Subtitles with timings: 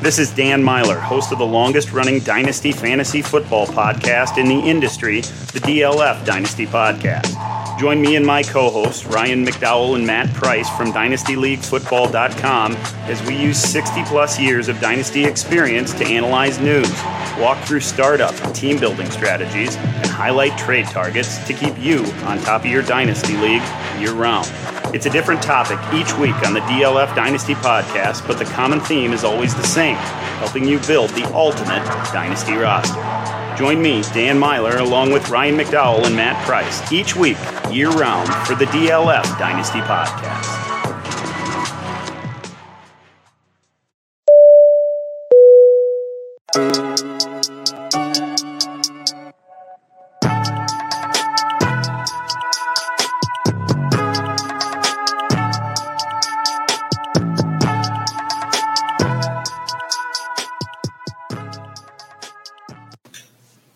[0.00, 4.58] This is Dan Meylor, host of the longest running Dynasty Fantasy Football podcast in the
[4.58, 7.59] industry, the DLF Dynasty Podcast.
[7.80, 13.34] Join me and my co hosts, Ryan McDowell and Matt Price from DynastyLeagueFootball.com, as we
[13.34, 16.92] use 60 plus years of Dynasty experience to analyze news,
[17.38, 22.38] walk through startup and team building strategies, and highlight trade targets to keep you on
[22.40, 23.62] top of your Dynasty League
[23.98, 24.52] year round.
[24.94, 29.14] It's a different topic each week on the DLF Dynasty podcast, but the common theme
[29.14, 33.39] is always the same helping you build the ultimate Dynasty roster.
[33.56, 37.36] Join me, Dan Meylor, along with Ryan McDowell and Matt Price, each week,
[37.70, 40.60] year round, for the DLF Dynasty podcast.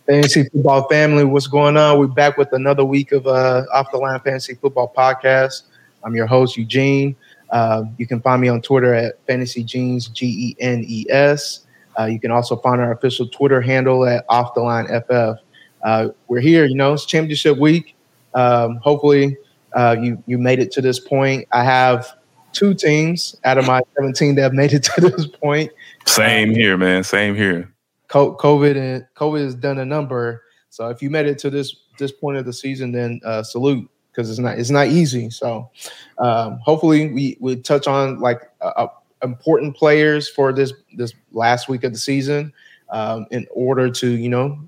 [0.06, 1.98] Fantasy football family, what's going on?
[1.98, 5.62] We're back with another week of uh, Off the Line Fantasy Football Podcast.
[6.04, 7.16] I'm your host, Eugene.
[7.48, 11.64] Uh, you can find me on Twitter at Fantasy Genes, G E N E S.
[11.98, 15.42] Uh, you can also find our official Twitter handle at Off the Line FF.
[15.82, 17.96] Uh, we're here, you know, it's championship week.
[18.34, 19.38] Um, hopefully,
[19.74, 21.48] uh, you you made it to this point.
[21.50, 22.12] I have
[22.52, 25.72] two teams out of my 17 that have made it to this point.
[26.04, 27.04] Same here, man.
[27.04, 27.73] Same here.
[28.08, 30.42] COVID and COVID has done a number.
[30.70, 33.88] So if you made it to this this point of the season, then uh, salute
[34.10, 35.30] because it's not it's not easy.
[35.30, 35.70] So
[36.18, 38.86] um, hopefully we we touch on like uh,
[39.22, 42.52] important players for this this last week of the season
[42.90, 44.58] um, in order to you know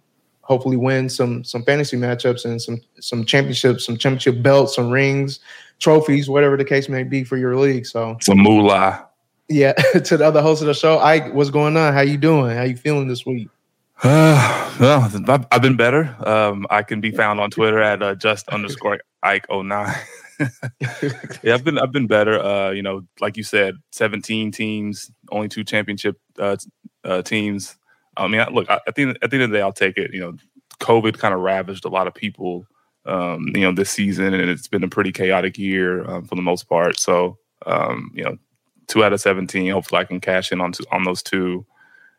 [0.43, 5.41] hopefully win some some fantasy matchups and some some championships, some championship belts, some rings,
[5.79, 7.87] trophies, whatever the case may be for your league.
[7.87, 9.06] So some moolah.
[9.49, 9.73] Yeah,
[10.05, 11.93] to the other host of the show, Ike, what's going on?
[11.93, 12.57] How you doing?
[12.57, 13.49] How you feeling this week?
[14.03, 15.11] Uh, well,
[15.51, 16.17] I've been better.
[16.27, 19.95] Um, I can be found on Twitter at uh, just underscore Ike 09.
[21.43, 22.39] yeah, I've been I've been better.
[22.39, 26.57] Uh, you know, like you said, 17 teams, only two championship uh,
[27.05, 27.77] uh, teams.
[28.17, 30.13] I mean, look, at the end, at the end of the day, I'll take it.
[30.13, 30.37] You know,
[30.81, 32.67] COVID kind of ravaged a lot of people.
[33.07, 36.43] Um, you know, this season, and it's been a pretty chaotic year um, for the
[36.43, 36.99] most part.
[36.99, 38.37] So, um, you know,
[38.87, 39.71] two out of 17.
[39.71, 41.67] Hopefully, I can cash in on two, on those two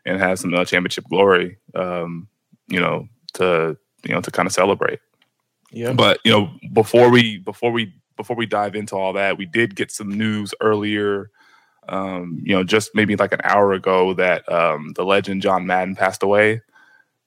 [0.05, 1.57] and have some uh, championship glory.
[1.75, 2.27] Um,
[2.67, 4.99] you know, to you know to kind of celebrate.
[5.71, 5.93] Yeah.
[5.93, 9.75] But you know, before we before we before we dive into all that, we did
[9.75, 11.29] get some news earlier.
[11.89, 15.95] Um, you know, just maybe like an hour ago that um, the legend John Madden
[15.95, 16.61] passed away.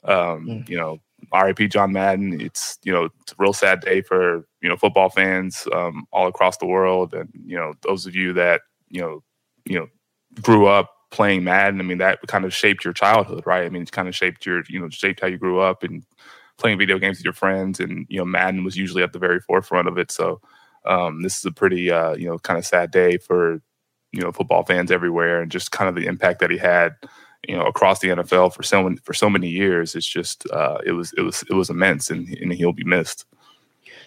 [0.05, 0.69] Um, mm.
[0.69, 1.01] You know,
[1.33, 2.41] RIP John Madden.
[2.41, 6.27] It's you know it's a real sad day for you know football fans um, all
[6.27, 9.23] across the world, and you know those of you that you know
[9.65, 9.87] you know
[10.43, 11.81] grew up playing Madden.
[11.81, 13.65] I mean that kind of shaped your childhood, right?
[13.65, 16.05] I mean it's kind of shaped your you know shaped how you grew up and
[16.59, 19.41] playing video games with your friends, and you know Madden was usually at the very
[19.41, 20.11] forefront of it.
[20.11, 20.41] So
[20.85, 23.61] um, this is a pretty uh, you know kind of sad day for
[24.13, 26.95] you know football fans everywhere, and just kind of the impact that he had
[27.49, 29.95] you know across the NFL for so many, for so many years.
[29.95, 33.25] It's just uh, it was it was it was immense, and, and he'll be missed.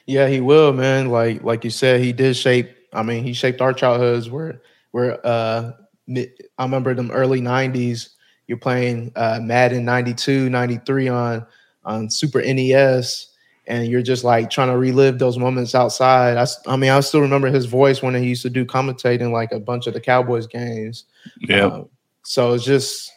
[0.05, 1.09] Yeah, he will, man.
[1.09, 2.75] Like like you said, he did shape.
[2.93, 4.29] I mean, he shaped our childhoods.
[4.29, 4.61] Where
[4.93, 5.71] where uh,
[6.15, 6.27] I
[6.59, 8.09] remember them early '90s.
[8.47, 11.45] You're playing uh, Madden '92, '93 on
[11.83, 13.27] on Super NES,
[13.67, 16.37] and you're just like trying to relive those moments outside.
[16.37, 19.51] I, I mean, I still remember his voice when he used to do commentating like
[19.51, 21.05] a bunch of the Cowboys games.
[21.41, 21.67] Yeah.
[21.67, 21.83] Uh,
[22.23, 23.11] so it's just,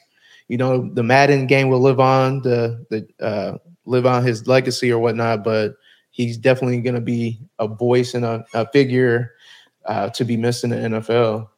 [0.49, 4.91] you know, the Madden game will live on, the the uh, live on his legacy
[4.91, 5.75] or whatnot, but
[6.11, 9.33] he's definitely going to be a voice and a, a figure
[9.85, 11.49] uh, to be missed in the NFL.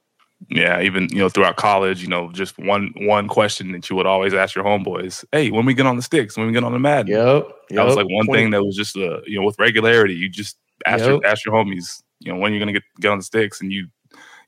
[0.50, 4.06] Yeah, even you know throughout college, you know, just one one question that you would
[4.06, 6.72] always ask your homeboys: "Hey, when we get on the sticks, when we get on
[6.72, 7.76] the Madden." Yep, yep.
[7.76, 8.32] That was like one 20.
[8.32, 10.14] thing that was just uh, you know with regularity.
[10.14, 10.56] You just
[10.86, 11.08] ask yep.
[11.08, 13.72] your ask your homies, you know, when you're gonna get get on the sticks, and
[13.72, 13.88] you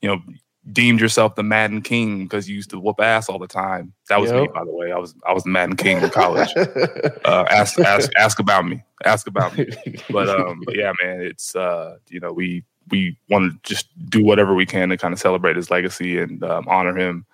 [0.01, 0.21] you know
[0.71, 3.93] deemed yourself the Madden King because you used to whoop ass all the time.
[4.09, 4.41] That was yep.
[4.43, 4.91] me, by the way.
[4.91, 6.49] I was I was the Madden King in college.
[7.25, 8.83] uh, ask ask ask about me.
[9.05, 9.67] Ask about me.
[10.09, 14.23] But um, but yeah, man, it's uh, you know, we we want to just do
[14.23, 17.25] whatever we can to kind of celebrate his legacy and um, honor him.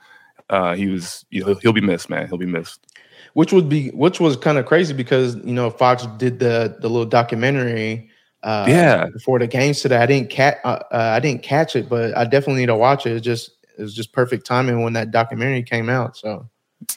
[0.50, 2.28] Uh, he was you know, he'll be missed, man.
[2.28, 2.86] He'll be missed.
[3.34, 6.90] Which would be which was kind of crazy because you know Fox did the the
[6.90, 8.10] little documentary
[8.44, 9.08] uh, yeah.
[9.12, 10.58] Before the games today, I didn't catch.
[10.64, 13.14] Uh, uh, I didn't catch it, but I definitely need to watch it.
[13.14, 16.18] It just it was just perfect timing when that documentary came out.
[16.18, 16.50] So.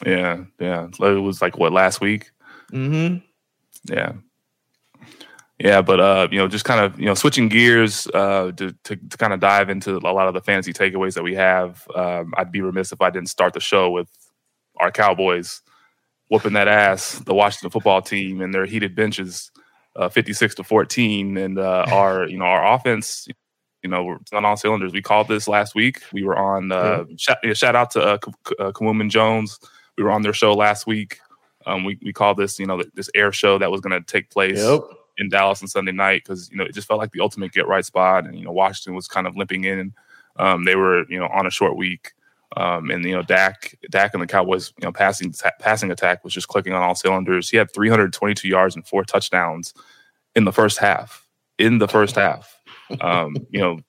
[0.05, 0.87] Yeah, yeah.
[0.99, 2.31] It was like what last week.
[2.69, 3.17] Hmm.
[3.85, 4.13] Yeah.
[5.63, 8.95] Yeah, but uh, you know, just kind of you know, switching gears uh, to, to,
[8.95, 11.87] to kind of dive into a lot of the fancy takeaways that we have.
[11.93, 14.09] Um, I'd be remiss if I didn't start the show with
[14.79, 15.61] our Cowboys
[16.29, 19.51] whooping that ass, the Washington football team, and their heated benches
[19.95, 23.27] uh, 56 to 14 and uh, our you know our offense
[23.83, 27.03] you know we're not on cylinders we called this last week we were on uh,
[27.07, 27.15] yeah.
[27.17, 28.17] shout, yeah, shout, out to uh,
[28.59, 29.59] uh Jones
[29.97, 31.19] we were on their show last week
[31.65, 34.29] um, we, we called this you know this air show that was going to take
[34.29, 34.81] place yep.
[35.21, 37.67] In Dallas on Sunday night because you know it just felt like the ultimate get
[37.67, 39.93] right spot and you know Washington was kind of limping in
[40.37, 42.11] um, they were you know on a short week
[42.57, 46.33] um, and you know, Dak, Dak and the Cowboys, you know, passing passing attack was
[46.33, 47.49] just clicking on all cylinders.
[47.49, 49.73] He had 322 yards and four touchdowns
[50.35, 51.27] in the first half.
[51.57, 52.59] In the first half,
[53.01, 53.79] um, you know,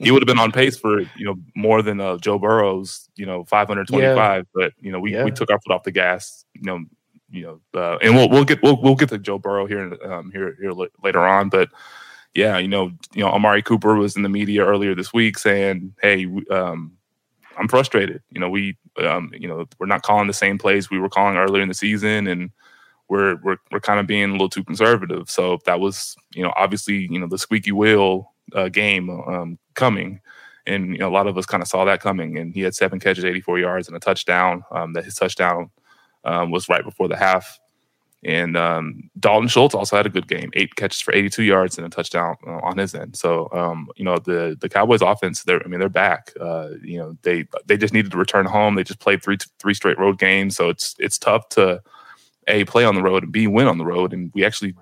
[0.00, 3.26] he would have been on pace for you know more than uh, Joe Burrow's you
[3.26, 4.10] know 525.
[4.10, 4.42] Yeah.
[4.54, 5.24] But you know, we, yeah.
[5.24, 6.44] we took our foot off the gas.
[6.54, 6.84] You know,
[7.30, 10.30] you know, uh, and we'll we'll get we'll we'll get to Joe Burrow here um,
[10.32, 11.68] here here later on, but
[12.36, 15.94] yeah, you know, you know, Amari Cooper was in the media earlier this week saying,
[16.02, 16.92] "Hey, um,
[17.56, 18.22] I'm frustrated.
[18.30, 21.36] You know, we um, you know we're not calling the same plays we were calling
[21.36, 22.50] earlier in the season, and
[23.08, 25.30] we're we're we're kind of being a little too conservative.
[25.30, 30.20] So that was you know obviously you know the squeaky wheel uh, game um, coming,
[30.66, 32.38] and you know a lot of us kind of saw that coming.
[32.38, 34.62] And he had seven catches, 84 yards, and a touchdown.
[34.70, 35.70] Um, that his touchdown
[36.26, 37.58] um, was right before the half.
[38.24, 41.86] And um, Dalton Schultz also had a good game, eight catches for 82 yards and
[41.86, 43.14] a touchdown uh, on his end.
[43.14, 46.32] So, um, you know, the the Cowboys offense, they're I mean, they're back.
[46.40, 48.74] Uh, you know, they they just needed to return home.
[48.74, 51.80] They just played three three straight road games, so it's it's tough to
[52.48, 54.12] a play on the road and b win on the road.
[54.12, 54.74] And we actually,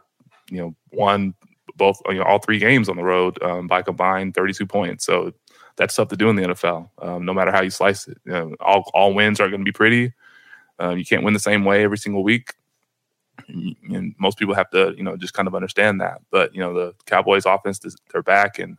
[0.50, 1.34] you know, won
[1.76, 5.04] both you know all three games on the road um, by combined 32 points.
[5.04, 5.32] So
[5.76, 8.16] that's tough to do in the NFL, um, no matter how you slice it.
[8.24, 10.14] You know, all all wins aren't going to be pretty.
[10.80, 12.54] Uh, you can't win the same way every single week.
[13.48, 16.20] And most people have to you know just kind of understand that.
[16.30, 17.80] But you know the cowboys offense
[18.12, 18.58] they're back.
[18.58, 18.78] And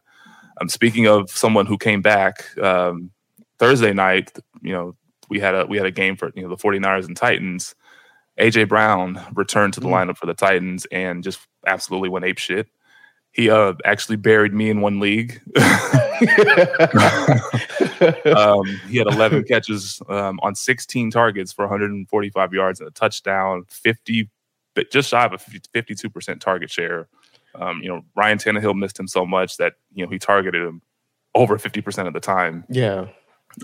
[0.58, 3.12] i'm um, speaking of someone who came back um,
[3.60, 4.32] thursday night
[4.62, 4.96] you know
[5.30, 7.76] we had a we had a game for you know the 49ers and titans.
[8.40, 10.10] Aj brown returned to the mm-hmm.
[10.10, 12.68] lineup for the titans and just absolutely went ape shit
[13.36, 15.42] he uh, actually buried me in one league.
[18.26, 23.66] um, he had 11 catches um, on 16 targets for 145 yards and a touchdown,
[23.68, 24.30] 50
[24.76, 27.08] but just shy of a 52% target share.
[27.56, 30.82] Um, you know, Ryan Tannehill missed him so much that, you know, he targeted him
[31.34, 32.66] over 50% of the time.
[32.70, 33.08] Yeah.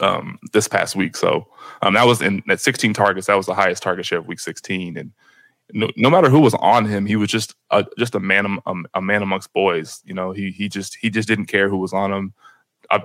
[0.01, 1.17] Um, this past week.
[1.17, 1.47] So
[1.81, 3.27] um, that was in at 16 targets.
[3.27, 4.95] That was the highest target share of week 16.
[4.97, 5.11] And
[5.73, 8.73] no, no matter who was on him, he was just a, just a man, a,
[8.95, 10.01] a man amongst boys.
[10.05, 12.33] You know, he, he just, he just didn't care who was on him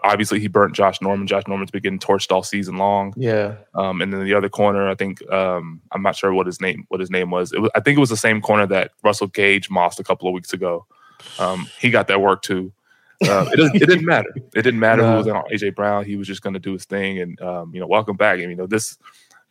[0.04, 1.26] obviously he burnt Josh Norman.
[1.26, 3.14] Josh Norman's been getting torched all season long.
[3.16, 3.56] Yeah.
[3.75, 6.85] Um, and then the other corner, I think um, I'm not sure what his name
[6.88, 7.52] what his name was.
[7.52, 7.70] was.
[7.75, 10.52] I think it was the same corner that Russell Gage mossed a couple of weeks
[10.52, 10.87] ago.
[11.38, 12.73] Um, he got that work too.
[13.26, 14.30] Uh, it, it, didn't matter.
[14.37, 15.12] It didn't matter no.
[15.12, 16.04] who was on AJ Brown.
[16.04, 17.20] He was just going to do his thing.
[17.20, 18.40] And um, you know, welcome back.
[18.40, 18.99] And you know, this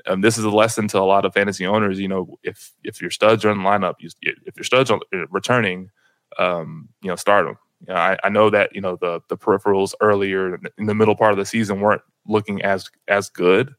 [0.07, 1.99] um, this is a lesson to a lot of fantasy owners.
[1.99, 4.99] You know, if if your studs are in the lineup, you, if your studs are
[5.29, 5.89] returning,
[6.37, 7.57] um, you know, start them.
[7.87, 11.15] You know, I, I, know that you know the the peripherals earlier in the middle
[11.15, 13.73] part of the season weren't looking as as good.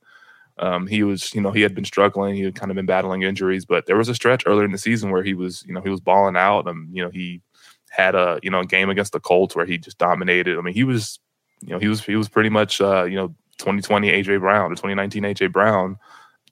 [0.59, 2.35] Um, he was, you know, he had been struggling.
[2.35, 4.79] He had kind of been battling injuries, but there was a stretch earlier in the
[4.79, 6.67] season where he was, you know, he was balling out.
[6.67, 7.43] And you know, he
[7.91, 10.59] had a, you know, a game against the Colts where he just dominated.
[10.59, 11.19] I mean, he was,
[11.61, 14.75] you know, he was he was pretty much, uh, you know, 2020 AJ Brown or
[14.75, 15.99] 2019 AJ Brown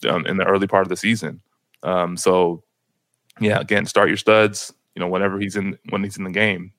[0.08, 1.40] um, in the early part of the season.
[1.82, 2.62] Um, so,
[3.40, 4.72] yeah, again, start your studs.
[4.94, 6.72] You know, whenever he's in when he's in the game.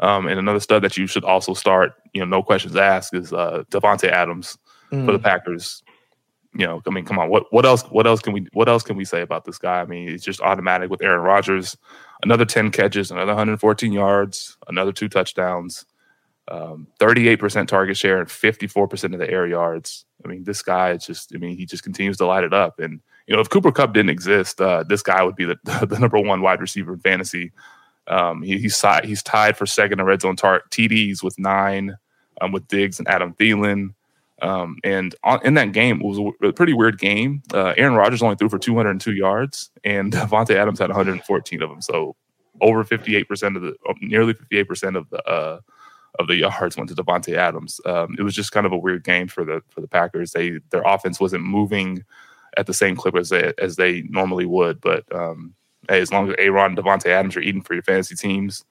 [0.00, 3.32] Um, and another stud that you should also start, you know, no questions asked, is
[3.32, 4.58] uh, Davante Adams
[4.92, 5.06] mm.
[5.06, 5.22] for the mm.
[5.22, 5.82] Packers.
[6.54, 7.82] You know, I mean, come on, what what else?
[7.84, 8.46] What else can we?
[8.52, 9.80] What else can we say about this guy?
[9.80, 11.76] I mean, it's just automatic with Aaron Rodgers.
[12.22, 15.84] Another ten catches, another 114 yards, another two touchdowns.
[16.48, 20.04] Um, 38% target share and 54% of the air yards.
[20.24, 22.78] I mean, this guy is just, I mean, he just continues to light it up.
[22.78, 25.56] And, you know, if Cooper Kupp didn't exist, uh, this guy would be the,
[25.88, 27.52] the number one wide receiver in fantasy.
[28.06, 31.96] Um, he, he's, he's tied for second in red zone tar- TDs with nine,
[32.40, 33.94] um, with Diggs and Adam Thielen.
[34.42, 37.42] Um, and on, in that game, it was a, pretty weird game.
[37.52, 41.80] Uh, Aaron Rodgers only threw for 202 yards, and Davante Adams had 114 of them.
[41.80, 42.14] So
[42.60, 45.60] over 58% of the, nearly 58% of the, uh,
[46.18, 47.80] of the yards went to Davante Adams.
[47.84, 50.32] Um, it was just kind of a weird game for the for the Packers.
[50.32, 52.04] They their offense wasn't moving
[52.56, 54.80] at the same clip as they as they normally would.
[54.80, 55.54] But um,
[55.88, 58.64] hey, as long as Aaron and Davante Adams are eating for your fantasy teams,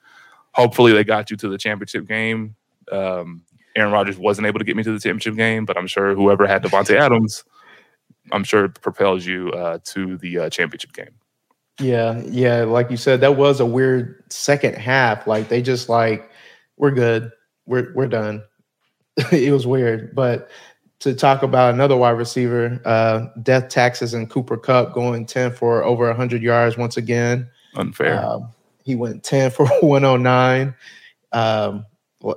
[0.52, 2.56] hopefully they got you to the championship game.
[2.90, 3.42] Um,
[3.76, 6.46] Aaron Rodgers wasn't able to get me to the championship game, but I'm sure whoever
[6.46, 7.44] had Davante Adams,
[8.32, 11.10] I'm sure it propels you uh, to the uh, championship game.
[11.78, 15.26] Yeah, yeah, like you said, that was a weird second half.
[15.26, 16.30] Like they just like
[16.78, 17.32] we're good
[17.66, 18.42] we're we're done.
[19.32, 20.50] it was weird, but
[21.00, 25.84] to talk about another wide receiver, uh, death taxes and Cooper Kupp going 10 for
[25.84, 27.48] over 100 yards once again.
[27.74, 28.24] Unfair.
[28.24, 28.48] Um,
[28.84, 30.74] he went 10 for 109
[31.32, 31.86] um,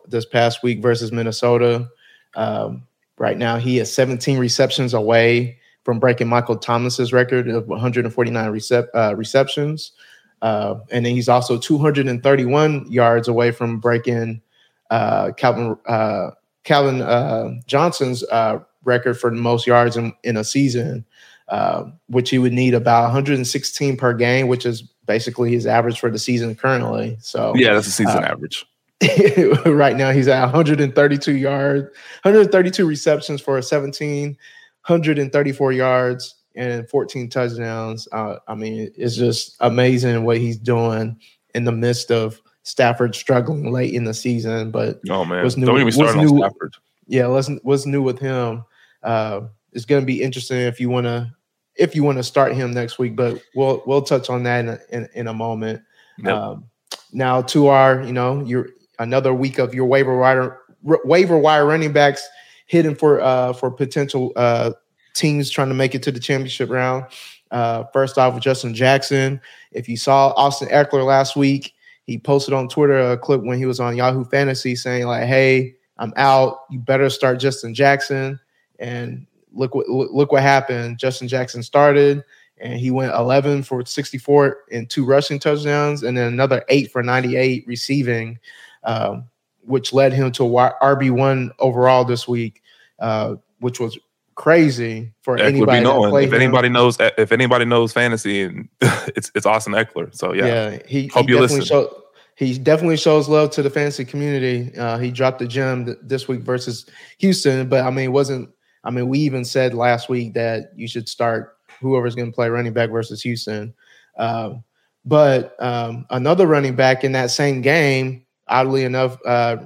[0.07, 1.87] this past week versus Minnesota.
[2.35, 2.85] Um,
[3.17, 8.89] right now, he is 17 receptions away from breaking Michael Thomas's record of 149 recep-
[8.93, 9.93] uh, receptions.
[10.41, 14.41] Uh, and then he's also 231 yards away from breaking
[14.89, 16.31] uh, Calvin uh,
[16.63, 21.05] Calvin uh, Johnson's uh, record for the most yards in, in a season,
[21.49, 26.09] uh, which he would need about 116 per game, which is basically his average for
[26.11, 27.17] the season currently.
[27.21, 28.65] So yeah, that's a season average.
[29.65, 31.83] right now, he's at 132 yards,
[32.23, 38.07] 132 receptions for a 17, 134 yards and 14 touchdowns.
[38.11, 41.17] Uh, I mean, it's just amazing what he's doing
[41.55, 45.65] in the midst of Stafford struggling late in the season, but oh man, was new,
[45.65, 46.75] don't even start on Stafford.
[47.07, 48.63] Yeah, what's what's new with him?
[49.01, 49.41] Uh,
[49.73, 51.33] it's going to be interesting if you want to
[51.73, 54.69] if you want to start him next week, but we'll we'll touch on that in
[54.69, 55.81] a, in, in a moment.
[56.19, 56.35] Yep.
[56.35, 56.65] Um,
[57.11, 61.91] now to our you know your another week of your waiver wire waiver wire running
[61.91, 62.27] backs
[62.67, 64.73] hidden for uh, for potential uh,
[65.15, 67.05] teams trying to make it to the championship round.
[67.49, 69.41] Uh, first off, with Justin Jackson.
[69.71, 71.73] If you saw Austin Ekeler last week,
[72.09, 75.75] he posted on Twitter a clip when he was on Yahoo Fantasy saying like, "Hey,
[75.97, 76.61] I'm out.
[76.71, 78.39] You better start Justin Jackson."
[78.79, 80.97] And look what look what happened.
[80.97, 82.23] Justin Jackson started
[82.61, 87.01] and he went 11 for 64 and two rushing touchdowns, and then another eight for
[87.01, 88.37] 98 receiving,
[88.83, 89.25] um,
[89.61, 92.61] which led him to RB one overall this week,
[92.99, 93.97] uh, which was
[94.39, 95.81] crazy for Ekeler anybody.
[95.81, 96.23] knowing.
[96.23, 96.41] If him.
[96.41, 100.15] anybody knows, if anybody knows fantasy, and it's it's Austin Ekeler.
[100.15, 101.61] So yeah, yeah, he, hope he you listen.
[101.61, 102.03] Show,
[102.35, 104.75] he definitely shows love to the fantasy community.
[104.77, 106.85] Uh, he dropped the gem th- this week versus
[107.17, 108.49] Houston, but I mean, it wasn't.
[108.85, 112.47] I mean, we even said last week that you should start whoever's going to play
[112.47, 113.73] running back versus Houston.
[114.17, 114.63] Um,
[115.03, 119.57] but um, another running back in that same game, oddly enough, uh,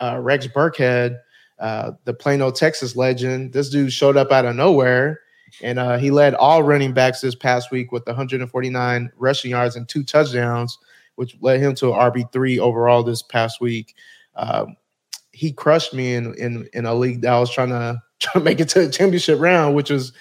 [0.00, 1.18] uh, Rex Burkhead
[1.58, 3.52] uh, the Plano, Texas legend.
[3.52, 5.20] This dude showed up out of nowhere,
[5.62, 9.88] and uh, he led all running backs this past week with 149 rushing yards and
[9.88, 10.78] two touchdowns,
[11.14, 13.94] which led him to an RB three overall this past week.
[14.34, 14.76] Um,
[15.32, 18.40] he crushed me in, in in a league that I was trying to try to
[18.40, 20.12] make it to the championship round, which was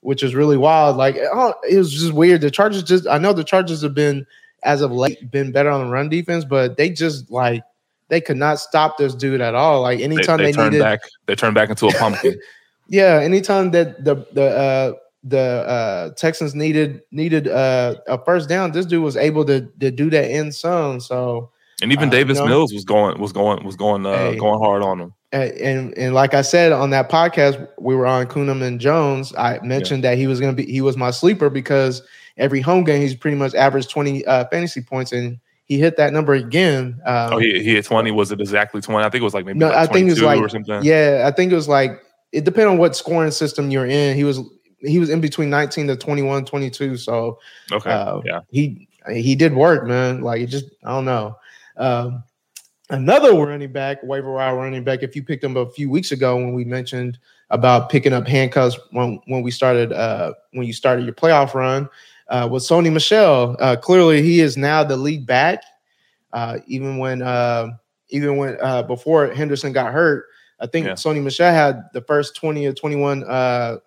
[0.00, 0.96] which is really wild.
[0.96, 2.40] Like oh, it was just weird.
[2.40, 4.26] The Chargers just I know the Chargers have been
[4.62, 7.62] as of late been better on the run defense, but they just like
[8.10, 9.82] they could not stop this dude at all.
[9.82, 12.38] Like anytime they, they, they needed, back, they turned back into a pumpkin.
[12.88, 18.72] yeah, anytime that the the uh, the uh, Texans needed needed uh, a first down,
[18.72, 21.00] this dude was able to to do that in some.
[21.00, 21.50] So
[21.82, 24.36] and even uh, Davis you know, Mills was going was going was going uh, hey,
[24.36, 25.14] going hard on him.
[25.32, 29.32] And and like I said on that podcast, we were on Coonum and Jones.
[29.38, 30.10] I mentioned yeah.
[30.10, 32.02] that he was going to be he was my sleeper because
[32.36, 35.38] every home game he's pretty much averaged twenty uh, fantasy points and
[35.70, 37.00] he hit that number again.
[37.06, 38.10] Um, oh, he, he hit 20.
[38.10, 39.06] Was it exactly 20?
[39.06, 40.82] I think it was like maybe no, like I think it was like, or something.
[40.82, 44.16] Yeah, I think it was like it depended on what scoring system you're in.
[44.16, 44.40] He was
[44.80, 46.96] he was in between 19 to 21, 22.
[46.96, 47.38] So
[47.70, 50.22] okay, uh, yeah, he he did work, man.
[50.22, 51.36] Like it just I don't know.
[51.76, 52.24] Um,
[52.88, 55.04] another running back, waiver wire running back.
[55.04, 57.16] If you picked him a few weeks ago when we mentioned
[57.50, 61.88] about picking up handcuffs when when we started uh, when you started your playoff run,
[62.30, 63.56] uh, with Sony Michel.
[63.60, 65.62] Uh, clearly, he is now the lead back.
[66.32, 67.68] Uh, even when uh,
[68.08, 70.24] even when uh, before Henderson got hurt,
[70.60, 70.92] I think yeah.
[70.94, 73.78] Sony Michel had the first twenty or twenty one uh,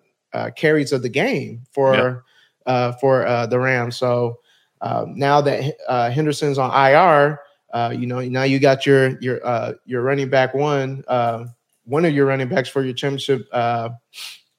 [0.54, 2.24] carries of the game for
[2.66, 2.92] yeah.
[3.00, 3.96] for the Rams.
[3.96, 4.38] So
[4.82, 5.74] now that
[6.12, 7.40] Henderson's on IR,
[7.74, 11.44] Uh, you know, now you got your your uh, your running back one, uh,
[11.86, 13.88] one of your running backs for your championship uh,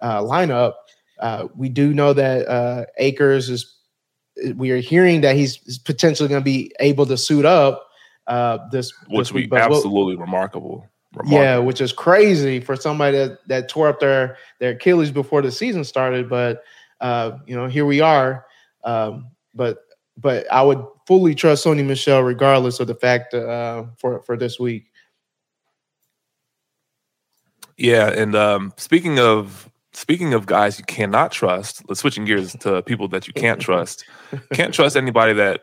[0.01, 0.73] uh, lineup.
[1.19, 3.71] Uh, we do know that uh, Akers is.
[4.55, 7.87] We are hearing that he's potentially going to be able to suit up
[8.27, 9.45] uh, this, which this week.
[9.45, 10.89] be but we'll- absolutely remarkable.
[11.13, 11.37] remarkable.
[11.37, 15.51] yeah, which is crazy for somebody that, that tore up their their Achilles before the
[15.51, 16.29] season started.
[16.29, 16.63] But
[16.99, 18.45] uh, you know, here we are.
[18.83, 19.77] Um, but
[20.17, 24.59] but I would fully trust Sony Michel regardless of the fact uh, for for this
[24.59, 24.91] week.
[27.77, 32.81] Yeah, and um, speaking of speaking of guys you cannot trust, let's switching gears to
[32.83, 34.05] people that you can't trust.
[34.53, 35.61] Can't trust anybody that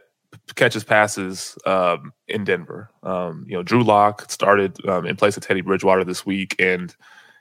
[0.55, 2.91] catches passes um, in Denver.
[3.03, 6.95] Um, you know, Drew Lock started um, in place of Teddy Bridgewater this week, and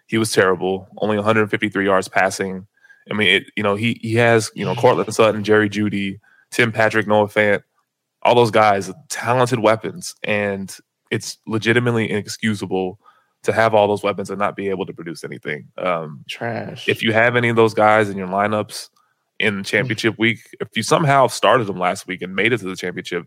[0.08, 0.88] he was terrible.
[0.98, 2.68] Only 153 yards passing.
[3.10, 6.20] I mean, it, you know, he he has you know Courtland Sutton, Jerry Jeudy,
[6.52, 7.64] Tim Patrick, Noah Fant,
[8.22, 10.76] all those guys, talented weapons, and
[11.10, 13.00] it's legitimately inexcusable
[13.44, 15.68] to have all those weapons and not be able to produce anything.
[15.78, 16.88] Um, Trash.
[16.88, 18.90] if you have any of those guys in your lineups
[19.40, 22.76] in championship week, if you somehow started them last week and made it to the
[22.76, 23.26] championship,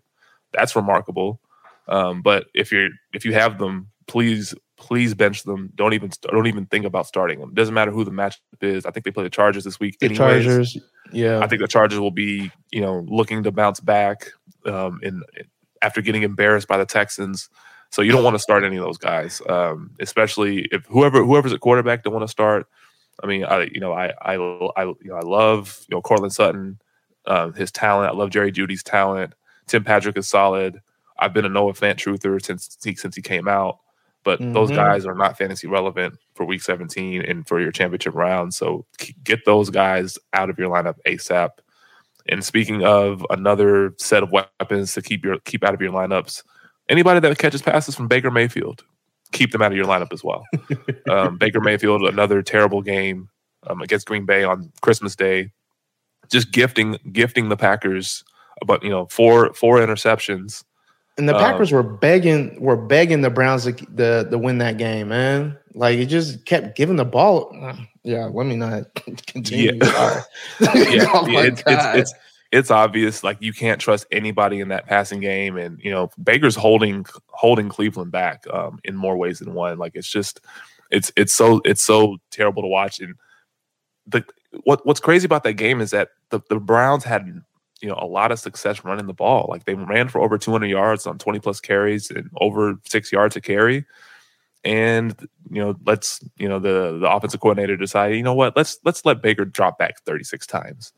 [0.52, 1.40] that's remarkable.
[1.88, 5.70] Um, but if you're if you have them, please please bench them.
[5.74, 7.52] Don't even don't even think about starting them.
[7.54, 8.86] Doesn't matter who the matchup is.
[8.86, 9.98] I think they play the Chargers this week.
[9.98, 10.44] the anyways.
[10.44, 10.78] Chargers,
[11.12, 14.30] yeah, I think the Chargers will be, you know, looking to bounce back
[14.64, 15.22] um, in
[15.82, 17.48] after getting embarrassed by the Texans.
[17.94, 21.52] So you don't want to start any of those guys, um, especially if whoever whoever's
[21.52, 22.66] at quarterback don't want to start.
[23.22, 26.32] I mean, I you know I I I you know I love you know Courtland
[26.32, 26.80] Sutton,
[27.26, 28.12] um, his talent.
[28.12, 29.34] I love Jerry Jeudy's talent.
[29.68, 30.80] Tim Patrick is solid.
[31.20, 33.78] I've been a Noah Fant truther since he since he came out,
[34.24, 34.74] but those Mhm.
[34.74, 38.54] guys are not fantasy relevant for Week 17 and for your championship round.
[38.54, 38.86] So
[39.22, 41.50] get those guys out of your lineup ASAP.
[42.28, 46.42] And speaking of another set of weapons to keep your keep out of your lineups,
[46.88, 48.84] anybody that catches passes from Baker Mayfield,
[49.32, 50.44] keep them out of your lineup as well.
[51.10, 53.28] um, Baker Mayfield, another terrible game
[53.66, 55.50] um, against Green Bay on Christmas Day,
[56.30, 58.24] just gifting gifting the Packers
[58.62, 60.64] about you know four four interceptions.
[61.18, 64.78] and the um, Packers were begging were begging the Browns to the to win that
[64.78, 65.58] game, man.
[65.74, 67.50] Like it just kept giving the ball.
[67.60, 68.94] uh, Yeah, let me not
[69.26, 69.78] continue.
[69.82, 70.22] Yeah.
[70.60, 72.14] Yeah, Oh yeah, it's, it's it's
[72.54, 76.54] it's obvious like you can't trust anybody in that passing game and you know Baker's
[76.54, 79.76] holding holding Cleveland back um, in more ways than one.
[79.76, 80.40] Like it's just
[80.92, 83.00] it's it's so it's so terrible to watch.
[83.00, 83.16] And
[84.06, 84.24] the
[84.62, 87.26] what what's crazy about that game is that the, the Browns had
[87.80, 89.46] you know a lot of success running the ball.
[89.48, 93.34] Like they ran for over 200 yards on 20 plus carries and over 6 yards
[93.34, 93.84] a carry.
[94.62, 95.18] And
[95.50, 98.56] you know let's you know the the offensive coordinator decided you know what?
[98.56, 100.92] Let's let's let Baker drop back 36 times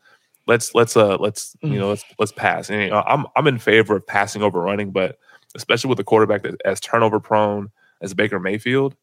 [0.47, 2.69] let's let's uh let's you know let's let's pass.
[2.69, 5.17] And you know, I'm I'm in favor of passing over running but
[5.55, 7.69] especially with a quarterback that as turnover prone
[8.01, 8.95] as Baker Mayfield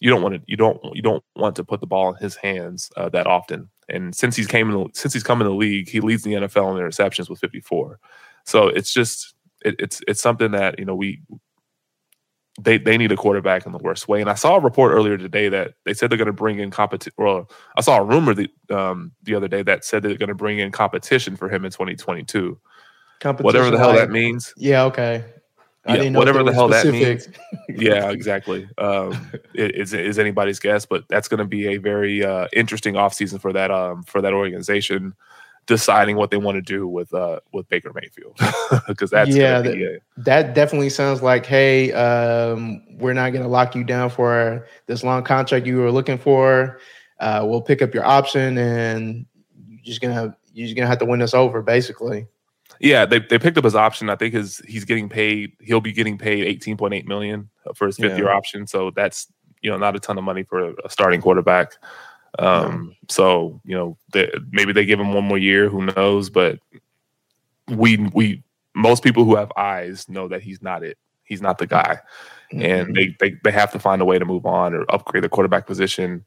[0.00, 2.36] you don't want to you don't you don't want to put the ball in his
[2.36, 3.68] hands uh, that often.
[3.90, 6.34] And since he's came in the, since he's come in the league he leads the
[6.34, 7.98] NFL in interceptions with 54
[8.44, 9.34] so it's just
[9.64, 11.20] it, it's it's something that you know we
[12.58, 14.20] they they need a quarterback in the worst way.
[14.20, 16.70] And I saw a report earlier today that they said they're going to bring in
[16.70, 17.14] competition.
[17.16, 20.34] Well, I saw a rumor the um, the other day that said they're going to
[20.34, 22.58] bring in competition for him in 2022.
[23.44, 24.52] Whatever the hell that means.
[24.56, 25.24] Yeah, okay.
[25.86, 27.38] I Yeah, didn't whatever the hell were that specific.
[27.68, 28.68] Yeah, exactly.
[28.76, 32.94] Um, it is is anybody's guess, but that's going to be a very uh, interesting
[32.94, 35.14] offseason for that um, for that organization
[35.68, 38.36] deciding what they want to do with uh, with Baker Mayfield
[38.88, 43.48] because that's Yeah, be a, that definitely sounds like, hey, um, we're not going to
[43.48, 46.80] lock you down for this long contract you were looking for.
[47.20, 49.26] Uh, we'll pick up your option, and
[49.68, 52.26] you're just gonna you're just gonna have to win us over, basically.
[52.80, 54.08] Yeah, they, they picked up his option.
[54.08, 55.52] I think his he's getting paid.
[55.60, 58.18] He'll be getting paid eighteen point eight million for his fifth Yeah.
[58.18, 58.66] year option.
[58.66, 59.26] So that's
[59.62, 61.72] you know not a ton of money for a starting quarterback.
[62.38, 65.68] Um, so you know they, maybe they give him one more year.
[65.68, 66.30] Who knows?
[66.30, 66.58] But
[67.68, 68.42] we we
[68.74, 70.98] most people who have eyes know that he's not it.
[71.24, 72.00] He's not the guy,
[72.52, 72.62] Mm-hmm.
[72.64, 75.28] and they, they they have to find a way to move on or upgrade the
[75.28, 76.24] quarterback position.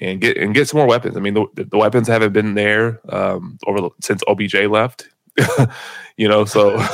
[0.00, 1.16] And get and get some more weapons.
[1.16, 5.08] I mean, the, the weapons haven't been there um, over since OBJ left.
[6.16, 6.76] you know, so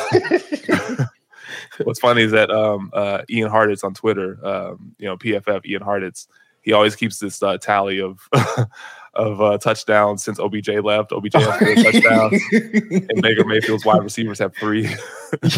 [1.84, 5.82] what's funny is that um, uh, Ian Hartitz on Twitter, um, you know, PFF Ian
[5.82, 6.26] Hartitz,
[6.66, 8.28] he always keeps this uh, tally of
[9.14, 11.12] of uh, touchdowns since OBJ left.
[11.12, 14.86] OBJ has four touchdowns, and Baker Mayfield's wide receivers have three,
[15.40, 15.56] which,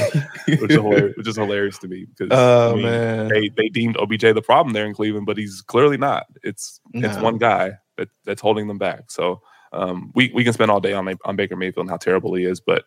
[0.71, 3.97] is hilarious, which is hilarious to me because Oh I mean, man, they they deemed
[3.97, 6.27] OBJ the problem there in Cleveland, but he's clearly not.
[6.45, 9.11] It's it's one guy that that's holding them back.
[9.11, 9.41] So
[9.73, 12.45] um, we we can spend all day on on Baker Mayfield and how terrible he
[12.45, 12.85] is, but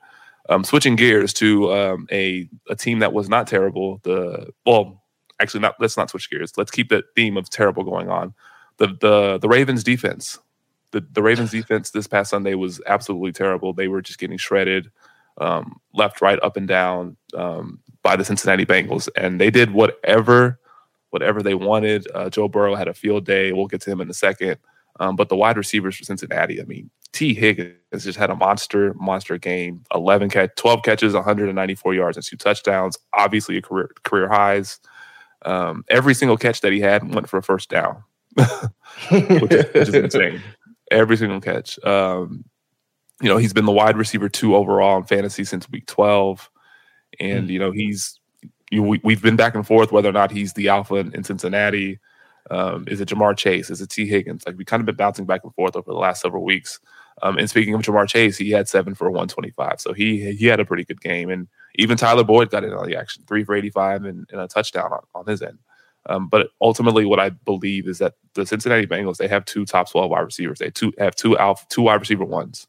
[0.50, 4.00] Um, switching gears to um, a a team that was not terrible.
[4.04, 5.01] The well,
[5.42, 5.76] actually, not.
[5.80, 6.54] Let's not switch gears.
[6.58, 8.34] Let's keep the theme of terrible going on.
[8.78, 10.40] The the the Ravens defense.
[10.92, 13.74] The the Ravens defense this past Sunday was absolutely terrible.
[13.74, 14.92] They were just getting shredded,
[15.40, 20.60] um, left, right, up and down um, by the Cincinnati Bengals, and they did whatever
[21.12, 22.08] whatever they wanted.
[22.14, 23.52] Uh, Joe Burrow had a field day.
[23.52, 24.58] We'll get to him in a second.
[25.00, 28.94] Um, but the wide receivers for Cincinnati, I mean, Tee Higgins just had a monster,
[28.96, 29.84] monster game.
[29.94, 32.98] 11 catch, 12 catches, 194 yards, and two touchdowns.
[33.14, 34.80] Obviously, a career career highs.
[35.44, 38.04] Um, every single catch that he had went for a first down,
[38.36, 38.48] which,
[39.10, 40.42] is, which, is, insane.
[40.92, 41.84] Every single catch.
[41.84, 42.46] Um,
[43.22, 46.50] you know, he's been the wide receiver two overall in fantasy since week 12.
[47.20, 47.52] And, mm.
[47.52, 48.20] you know, he's,
[48.72, 51.24] you, we, we've been back and forth whether or not he's the alpha in, in
[51.24, 52.00] Cincinnati.
[52.50, 53.70] Um, is it Ja'Marr Chase?
[53.70, 54.44] Is it Tee Higgins?
[54.46, 56.80] Like we kind of been bouncing back and forth over the last several weeks.
[57.24, 60.60] Um, and speaking of Ja'Marr Chase, he had seven for 125, so he he had
[60.60, 61.30] a pretty good game.
[61.30, 64.48] And even Tyler Boyd got in on the action, three for 85 and, and a
[64.48, 65.60] touchdown on, on his end.
[66.08, 69.90] Um, but ultimately, what I believe is that the Cincinnati Bengals they have two top
[69.90, 70.60] 12 wide receivers.
[70.60, 72.68] They two have two alpha, two wide receiver ones,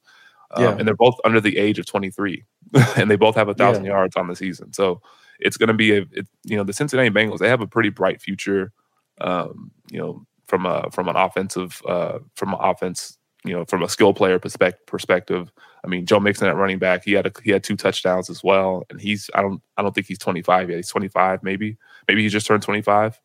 [0.51, 0.77] um, yeah.
[0.77, 2.45] and they're both under the age of 23,
[2.97, 3.93] and they both have a thousand yeah.
[3.93, 4.73] yards on the season.
[4.75, 5.01] So
[5.41, 7.89] it's going to be a it, you know the Cincinnati Bengals they have a pretty
[7.89, 8.73] bright future
[9.21, 13.83] um, you know, from a from an offensive uh, from an offense, you know, from
[13.83, 14.87] a skill player perspective.
[14.87, 15.53] Perspective,
[15.85, 18.43] I mean, Joe Mixon at running back, he had a, he had two touchdowns as
[18.45, 20.77] well, and he's I don't I don't think he's 25 yet.
[20.77, 21.77] He's 25 maybe,
[22.09, 23.21] maybe he just turned 25.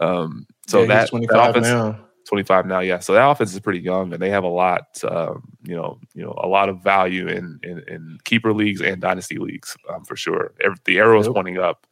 [0.00, 1.98] Um, so yeah, that, 25 that offense, now.
[2.26, 2.98] 25 now, yeah.
[2.98, 6.22] So that offense is pretty young, and they have a lot, um, you know, you
[6.22, 10.14] know, a lot of value in in, in keeper leagues and dynasty leagues um, for
[10.14, 10.52] sure.
[10.62, 11.34] Every, the arrow is yep.
[11.34, 11.86] pointing up.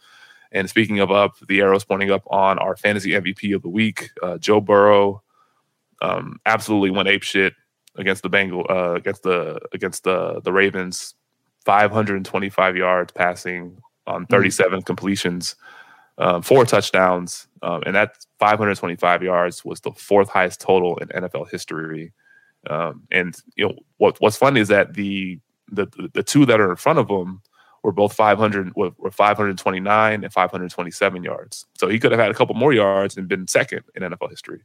[0.53, 3.69] And speaking of up, the arrow is pointing up on our fantasy MVP of the
[3.69, 5.23] week, uh, Joe Burrow.
[6.03, 7.55] Um, absolutely went ape shit
[7.97, 11.15] against the Bengal uh, against the against the the Ravens.
[11.65, 14.33] 525 yards passing on mm-hmm.
[14.33, 14.85] 37 mm-hmm.
[14.85, 15.57] completions,
[16.19, 21.51] um, four touchdowns, um, and that 525 yards was the fourth highest total in NFL
[21.51, 22.13] history.
[22.71, 24.21] Um, and you know what?
[24.21, 27.43] What's funny is that the the the two that are in front of him
[27.83, 31.67] were both 500 were, 529 and 527 yards.
[31.79, 34.63] So he could have had a couple more yards and been second in NFL history.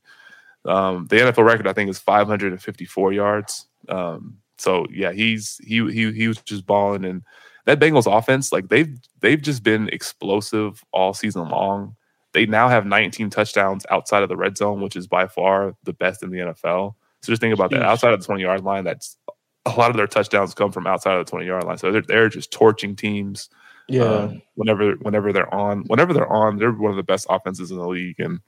[0.65, 3.67] Um, the NFL record I think is 554 yards.
[3.89, 7.24] Um, so yeah, he's he he he was just balling and
[7.65, 11.95] that Bengals offense like they've they've just been explosive all season long.
[12.34, 15.93] They now have 19 touchdowns outside of the red zone, which is by far the
[15.93, 16.95] best in the NFL.
[17.21, 17.82] So just think about that.
[17.82, 19.17] Outside of the 20 yard line, that's
[19.65, 21.78] a lot of their touchdowns come from outside of the 20 yard line.
[21.78, 23.50] So they're, they're just torching teams.
[23.88, 24.04] Yeah.
[24.04, 27.78] Um, whenever whenever they're on, whenever they're on, they're one of the best offenses in
[27.78, 28.19] the league.
[28.19, 28.39] And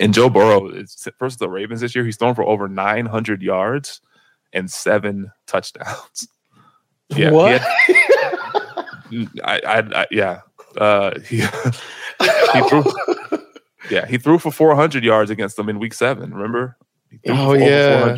[0.00, 2.04] and Joe Burrow is versus the Ravens this year.
[2.04, 4.00] He's thrown for over 900 yards
[4.52, 6.28] and seven touchdowns.
[7.10, 7.60] Yeah, what?
[7.60, 7.92] Had,
[9.44, 10.40] I, I, I, yeah.
[10.76, 12.82] Uh, he, he threw.
[13.88, 16.34] Yeah, he threw for 400 yards against them in Week Seven.
[16.34, 16.76] Remember?
[17.28, 18.16] Oh yeah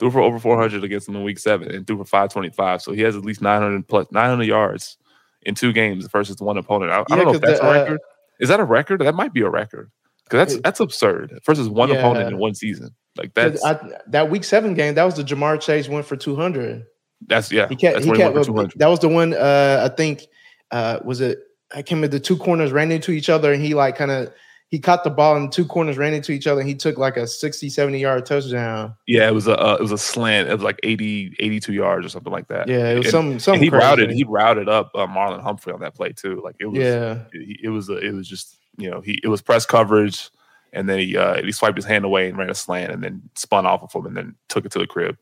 [0.00, 2.82] threw for over 400 against them in week seven and threw for 525.
[2.82, 4.96] So he has at least 900 plus 900 yards
[5.42, 6.90] in two games versus one opponent.
[6.90, 8.00] I, yeah, I don't know if that's the, a record.
[8.00, 9.02] Uh, Is that a record?
[9.02, 9.90] That might be a record
[10.30, 11.96] because that's that's absurd versus one yeah.
[11.96, 12.94] opponent in one season.
[13.16, 14.94] Like that's I, that week seven game.
[14.94, 16.84] That was the Ja'Marr Chase went for 200.
[17.26, 17.68] That's yeah.
[17.68, 19.34] He kept, he kept, that was the one.
[19.34, 20.26] Uh, I think
[20.70, 21.38] uh, was it.
[21.74, 24.32] I came in the two corners ran into each other and he like kind of
[24.70, 27.16] he caught the ball and two corners ran into each other and he took like
[27.16, 30.52] a 60 70 yard touchdown yeah it was a uh, it was a slant it
[30.52, 33.58] was like 80 82 yards or something like that yeah it was and, some some
[33.60, 36.78] he routed he routed up uh, marlon humphrey on that play too like it was
[36.78, 40.30] yeah it, it was a, it was just you know he it was press coverage
[40.72, 43.22] and then he uh he swiped his hand away and ran a slant and then
[43.34, 45.16] spun off of him and then took it to the crib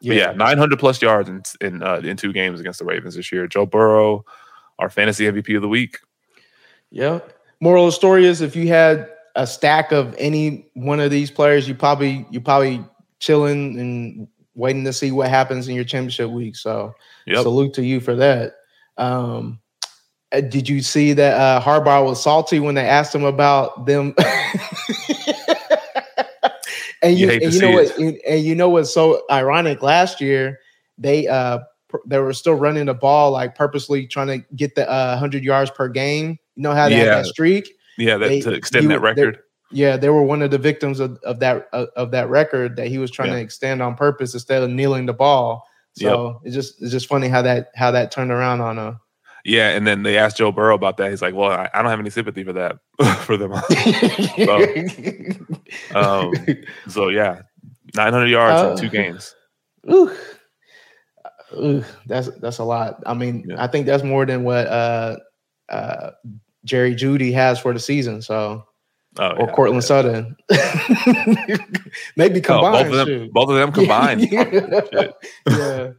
[0.00, 3.30] yeah, yeah 900 plus yards in in, uh, in two games against the ravens this
[3.32, 4.24] year joe burrow
[4.78, 5.98] our fantasy mvp of the week
[6.90, 7.20] yeah
[7.64, 11.30] Moral of the story is if you had a stack of any one of these
[11.30, 12.84] players, you probably you probably
[13.20, 16.56] chilling and waiting to see what happens in your championship week.
[16.56, 16.94] So
[17.26, 17.42] yep.
[17.42, 18.56] salute to you for that.
[18.98, 19.60] Um,
[20.40, 24.14] did you see that uh, Harbaugh was salty when they asked him about them?
[27.02, 27.98] and you, you and you know what?
[27.98, 29.82] And, and you know what's so ironic?
[29.82, 30.60] Last year
[30.98, 31.58] they uh
[32.06, 35.70] they were still running the ball like purposely trying to get the uh, 100 yards
[35.70, 36.38] per game.
[36.56, 37.16] You know how they yeah.
[37.16, 37.72] that streak?
[37.98, 39.38] Yeah, that, they, to extend that record.
[39.70, 42.88] Yeah, they were one of the victims of, of that uh, of that record that
[42.88, 43.36] he was trying yeah.
[43.36, 45.66] to extend on purpose instead of kneeling the ball.
[45.94, 46.40] So yep.
[46.44, 49.00] it's just it's just funny how that how that turned around on a.
[49.44, 51.10] Yeah, and then they asked Joe Burrow about that.
[51.10, 52.78] He's like, "Well, I, I don't have any sympathy for that
[53.20, 53.52] for them."
[55.92, 56.32] so, um,
[56.88, 57.42] so yeah,
[57.94, 59.34] 900 yards uh, in two games.
[59.90, 60.10] Ooh.
[61.56, 63.02] Ugh, that's that's a lot.
[63.06, 63.62] I mean, yeah.
[63.62, 65.16] I think that's more than what uh,
[65.68, 66.10] uh,
[66.64, 68.22] Jerry Jeudy has for the season.
[68.22, 68.64] So,
[69.18, 69.86] oh, or yeah, Courtland yeah.
[69.86, 70.36] Sutton,
[72.16, 72.88] maybe combined.
[72.88, 74.28] Oh, both, of them, both of them combined.
[75.46, 75.90] yeah.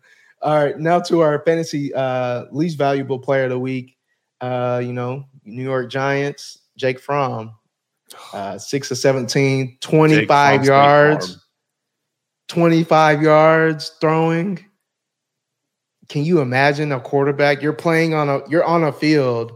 [0.45, 3.97] All right, now to our fantasy uh, least valuable player of the week.
[4.39, 7.55] Uh, you know, New York Giants, Jake Fromm,
[8.31, 11.43] uh, six of 17, 25 yards,
[12.47, 14.63] 25 yards throwing.
[16.09, 17.63] Can you imagine a quarterback?
[17.63, 19.51] You're playing on a you're on a field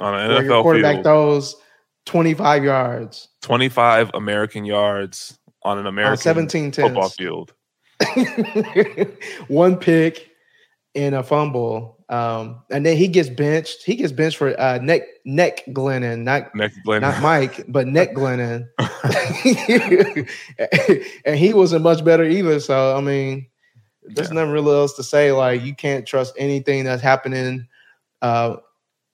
[0.00, 1.04] on an NFL your quarterback field.
[1.04, 1.56] throws
[2.06, 3.28] 25 yards.
[3.42, 7.52] 25 American yards on an American on 17 football field.
[9.48, 10.32] One pick
[10.94, 11.98] and a fumble.
[12.08, 13.84] Um, and then he gets benched.
[13.84, 17.00] He gets benched for uh, neck neck Glennon, not neck Glennon.
[17.00, 18.68] not Mike, but neck Glennon.
[21.24, 22.60] and he wasn't much better either.
[22.60, 23.46] So I mean,
[24.02, 24.34] there's yeah.
[24.34, 25.32] nothing really else to say.
[25.32, 27.66] Like you can't trust anything that's happening,
[28.20, 28.56] uh,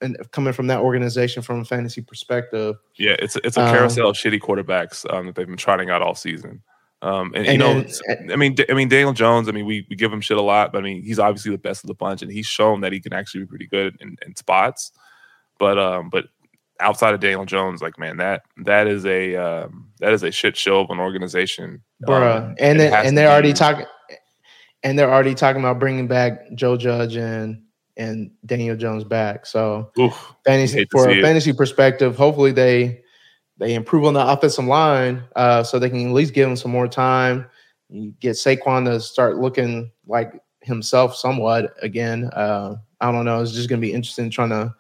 [0.01, 2.77] and coming from that organization from a fantasy perspective.
[2.97, 5.91] Yeah, it's a, it's a carousel um, of shitty quarterbacks um, that they've been trotting
[5.91, 6.63] out all season.
[7.01, 9.49] Um, and, and, you know, then, I mean, I mean, Daniel Jones.
[9.49, 11.59] I mean, we, we give him shit a lot, but I mean, he's obviously the
[11.59, 14.17] best of the bunch, and he's shown that he can actually be pretty good in,
[14.27, 14.93] in spots.
[15.61, 16.27] But um, but
[16.81, 20.57] outside of Daniel Jones, like man, that that is a um, that is a shit
[20.57, 22.49] show of an organization, bruh.
[22.49, 23.87] Um, and and they're already talking,
[24.83, 27.63] and they're already talking about bringing back Joe Judge and
[27.97, 29.47] and Daniel Jones back.
[29.47, 31.57] So Oof, fantasy for a fantasy it.
[31.57, 33.03] perspective, hopefully they
[33.59, 36.71] they improve on the offensive line uh, so they can at least give him some
[36.71, 37.47] more time.
[37.89, 42.25] You get Saquon to start looking like himself somewhat again.
[42.33, 43.41] Uh, I don't know.
[43.41, 44.75] It's just going to be interesting trying to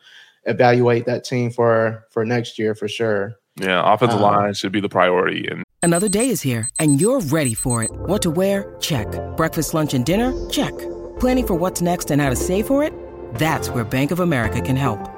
[0.45, 3.35] evaluate that team for for next year for sure.
[3.61, 5.49] Yeah, offensive um, line should be the priority.
[5.49, 7.91] And another day is here, and you're ready for it.
[7.91, 8.77] What to wear?
[8.81, 9.09] Check.
[9.37, 10.33] Breakfast, lunch, and dinner?
[10.49, 10.77] Check.
[11.19, 12.93] Planning for what's next and how to save for it?
[13.35, 15.17] That's where Bank of America can help.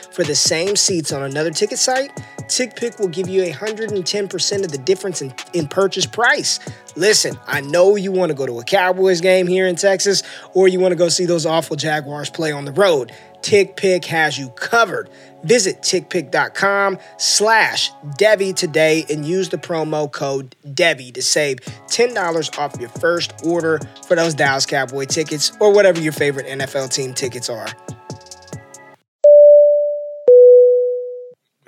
[0.11, 4.77] for the same seats on another ticket site, TickPick will give you 110% of the
[4.77, 6.59] difference in, in purchase price.
[6.95, 10.67] Listen, I know you want to go to a Cowboys game here in Texas, or
[10.67, 13.11] you want to go see those awful Jaguars play on the road.
[13.41, 15.09] TickPick has you covered.
[15.43, 22.79] Visit tickpick.com slash Devy today and use the promo code Devy to save $10 off
[22.79, 27.49] your first order for those Dallas Cowboy tickets or whatever your favorite NFL team tickets
[27.49, 27.67] are.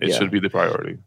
[0.04, 0.18] It yeah.
[0.18, 0.98] should be the priority.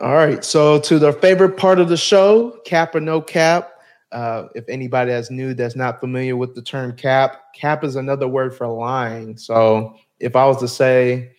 [0.00, 0.44] All right.
[0.44, 3.72] So to the favorite part of the show, cap or no cap.
[4.12, 8.28] Uh, if anybody that's new that's not familiar with the term cap, cap is another
[8.28, 9.36] word for lying.
[9.36, 11.32] So if I was to say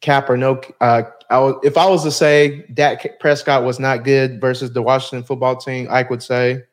[0.00, 4.02] cap or no, uh, I was, if I was to say Dak Prescott was not
[4.02, 6.64] good versus the Washington football team, I would say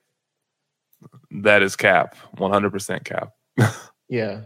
[1.31, 3.33] that is cap, one hundred percent cap.
[4.09, 4.41] yeah.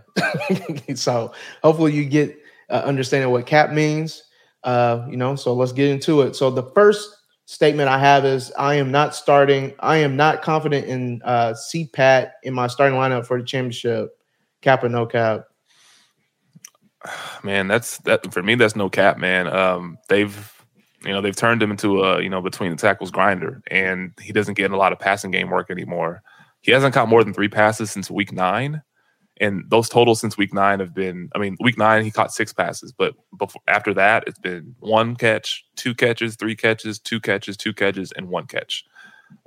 [0.95, 1.31] so
[1.63, 2.42] hopefully you get
[2.73, 4.23] uh, understanding what cap means.
[4.63, 6.35] Uh, you know, so let's get into it.
[6.35, 9.73] So the first statement I have is I am not starting.
[9.79, 14.17] I am not confident in uh, CPAT in my starting lineup for the championship.
[14.61, 15.45] Cap or no cap?
[17.43, 18.55] Man, that's that for me.
[18.55, 19.47] That's no cap, man.
[19.47, 20.51] Um, they've
[21.03, 24.31] you know they've turned him into a you know between the tackles grinder, and he
[24.31, 26.23] doesn't get a lot of passing game work anymore.
[26.61, 28.81] He hasn't caught more than three passes since week nine.
[29.39, 32.53] And those totals since week nine have been, I mean, week nine, he caught six
[32.53, 37.57] passes, but before, after that, it's been one catch, two catches, three catches, two catches,
[37.57, 38.85] two catches, and one catch.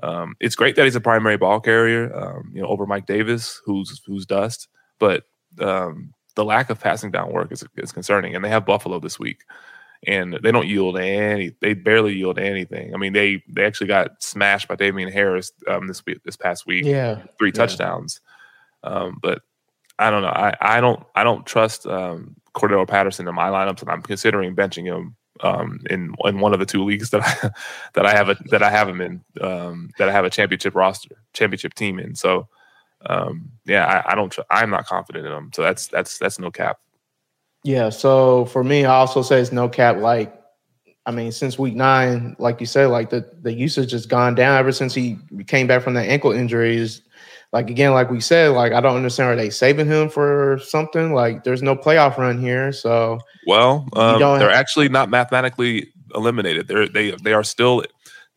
[0.02, 3.60] Um, it's great that he's a primary ball carrier, um, you know, over Mike Davis,
[3.64, 4.68] who's who's dust,
[4.98, 5.24] but
[5.60, 8.34] um, the lack of passing down work is, is concerning.
[8.34, 9.44] And they have Buffalo this week,
[10.06, 11.52] and they don't yield any.
[11.60, 12.94] They barely yield anything.
[12.94, 16.66] I mean, they they actually got smashed by Damien Harris um, this week, this past
[16.66, 16.84] week.
[16.84, 17.52] Yeah, three yeah.
[17.52, 18.20] touchdowns.
[18.82, 19.42] Um, but
[19.98, 20.28] I don't know.
[20.28, 24.54] I, I don't I don't trust um, Cordarrelle Patterson in my lineups, and I'm considering
[24.54, 27.50] benching him um, in in one of the two leagues that I
[27.94, 30.74] that I have a that I have him in um, that I have a championship
[30.74, 32.14] roster championship team in.
[32.14, 32.48] So
[33.04, 35.50] um, yeah, I, I don't tr- I'm not confident in him.
[35.54, 36.78] So that's that's that's no cap.
[37.62, 37.90] Yeah.
[37.90, 39.96] So for me, I also say it's no cap.
[39.96, 40.40] Like,
[41.04, 44.56] I mean, since week nine, like you said, like the the usage has gone down
[44.58, 46.76] ever since he came back from that ankle injury.
[46.76, 47.02] Is
[47.56, 51.14] like again, like we said, like I don't understand are they saving him for something?
[51.14, 56.68] Like there's no playoff run here, so well, um, they're actually not mathematically eliminated.
[56.68, 57.82] They're they they are still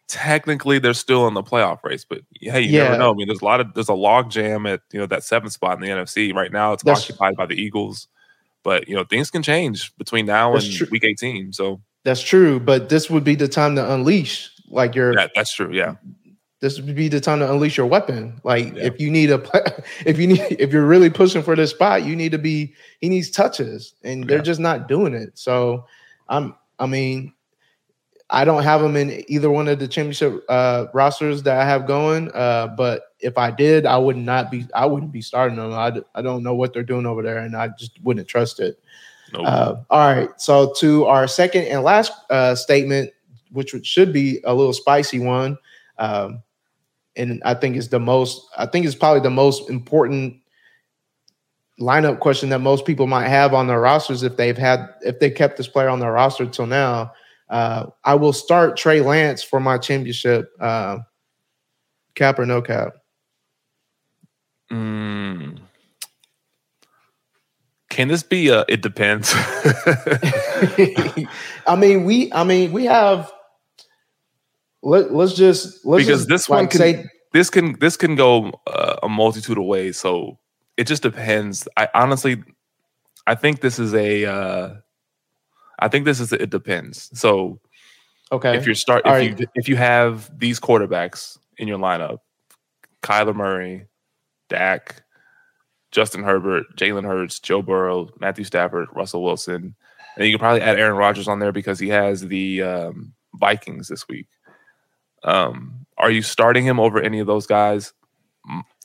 [0.07, 2.83] technically they're still in the playoff race, but hey, you yeah.
[2.85, 3.11] never know.
[3.11, 5.51] I mean, there's a lot of there's a log jam at you know that seventh
[5.51, 6.71] spot in the NFC right now.
[6.71, 8.07] It's that's, occupied by the Eagles,
[8.63, 10.87] but you know things can change between now and true.
[10.91, 11.51] week 18.
[11.51, 15.11] So that's true, but this would be the time to unleash like your.
[15.11, 15.73] Yeah, that's true.
[15.73, 15.95] Yeah,
[16.61, 18.39] this would be the time to unleash your weapon.
[18.43, 18.83] Like yeah.
[18.83, 19.41] if you need a,
[20.05, 22.73] if you need, if you're really pushing for this spot, you need to be.
[22.99, 24.43] He needs touches, and they're yeah.
[24.43, 25.37] just not doing it.
[25.37, 25.85] So,
[26.27, 26.55] I'm.
[26.77, 27.33] I mean,
[28.29, 31.87] I don't have him in either one of the championship uh, rosters that I have
[31.87, 32.31] going.
[32.31, 34.67] Uh, but if I did, I would not be.
[34.75, 35.71] I wouldn't be starting them.
[35.73, 38.79] I, I don't know what they're doing over there, and I just wouldn't trust it.
[39.31, 39.43] Nope.
[39.45, 40.29] Uh, all right.
[40.37, 43.11] So to our second and last uh, statement,
[43.51, 45.57] which should be a little spicy one.
[45.97, 46.43] Um,
[47.19, 48.47] and I think it's the most.
[48.57, 50.37] I think it's probably the most important
[51.79, 55.29] lineup question that most people might have on their rosters if they've had if they
[55.29, 57.11] kept this player on their roster till now.
[57.49, 60.51] Uh, I will start Trey Lance for my championship.
[60.59, 60.99] Uh,
[62.15, 62.93] cap or no cap?
[64.71, 65.59] Mm.
[67.89, 68.65] Can this be a?
[68.67, 69.33] It depends.
[71.67, 72.31] I mean, we.
[72.33, 73.31] I mean, we have
[74.81, 78.15] let, us just let's because just, this like, one can say, this can this can
[78.15, 79.97] go uh, a multitude of ways.
[79.97, 80.39] So
[80.77, 81.67] it just depends.
[81.77, 82.43] I honestly,
[83.27, 84.25] I think this is a.
[84.25, 84.75] Uh,
[85.79, 87.09] I think this is a, it depends.
[87.17, 87.59] So
[88.31, 92.19] okay, if you're start if you if you have these quarterbacks in your lineup,
[93.03, 93.87] Kyler Murray,
[94.49, 95.03] Dak,
[95.91, 99.75] Justin Herbert, Jalen Hurts, Joe Burrow, Matthew Stafford, Russell Wilson,
[100.15, 103.87] and you can probably add Aaron Rodgers on there because he has the um, Vikings
[103.87, 104.27] this week.
[105.23, 107.93] Um, are you starting him over any of those guys?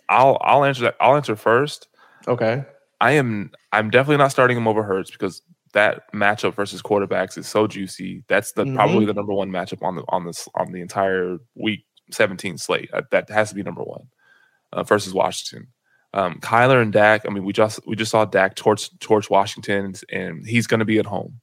[0.09, 0.97] I'll I'll answer that.
[1.01, 1.89] I'll answer first.
[2.27, 2.65] Okay.
[3.01, 5.43] I am I'm definitely not starting him over Hurts because
[5.73, 8.25] that matchup versus quarterbacks is so juicy.
[8.29, 8.77] That's the mm-hmm.
[8.77, 12.91] probably the number one matchup on the on this on the entire week 17 slate.
[12.93, 14.09] Uh, that has to be number one
[14.73, 15.69] uh, versus Washington.
[16.13, 17.27] Um, Kyler and Dak.
[17.27, 20.85] I mean, we just we just saw Dak torch torch Washington, and he's going to
[20.85, 21.41] be at home.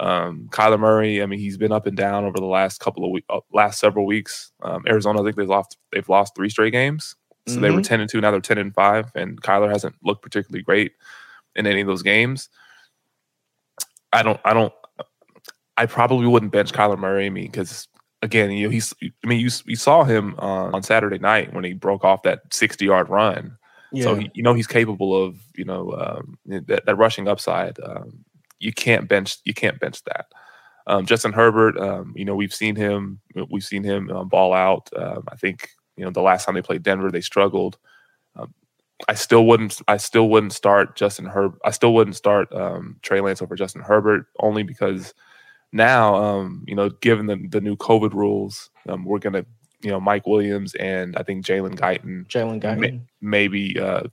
[0.00, 3.10] Um, Kyler Murray, I mean, he's been up and down over the last couple of
[3.10, 4.52] weeks, uh, last several weeks.
[4.62, 7.14] Um, Arizona, I think they've lost they've lost three straight games.
[7.46, 7.62] So mm-hmm.
[7.62, 7.82] they were mm-hmm.
[7.82, 10.92] ten and two, now they're ten and five, and Kyler hasn't looked particularly great
[11.54, 12.48] in any of those games.
[14.12, 14.72] I don't, I don't,
[15.76, 17.26] I probably wouldn't bench Kyler Murray.
[17.26, 17.88] I mean, because
[18.22, 21.64] again, you know, he's, I mean, you you saw him uh, on Saturday night when
[21.64, 23.58] he broke off that sixty yard run.
[23.92, 24.04] Yeah.
[24.04, 27.78] So he, you know he's capable of you know um, that, that rushing upside.
[27.80, 28.24] Um,
[28.58, 30.26] you can't bench you can't bench that.
[30.86, 34.90] Um, Justin Herbert, um, you know, we've seen him we've seen him um, ball out.
[34.96, 37.78] Um, I think you know the last time they played Denver, they struggled.
[38.36, 38.52] Um,
[39.08, 41.56] I still wouldn't I still wouldn't start Justin Herb.
[41.64, 45.14] I still wouldn't start um, Trey Lance over Justin Herbert only because
[45.72, 49.46] now you know given the the new COVID rules, we're gonna
[49.84, 54.04] you know Mike Williams and I think Jalen Guyton, Jalen Guyton, may, maybe uh,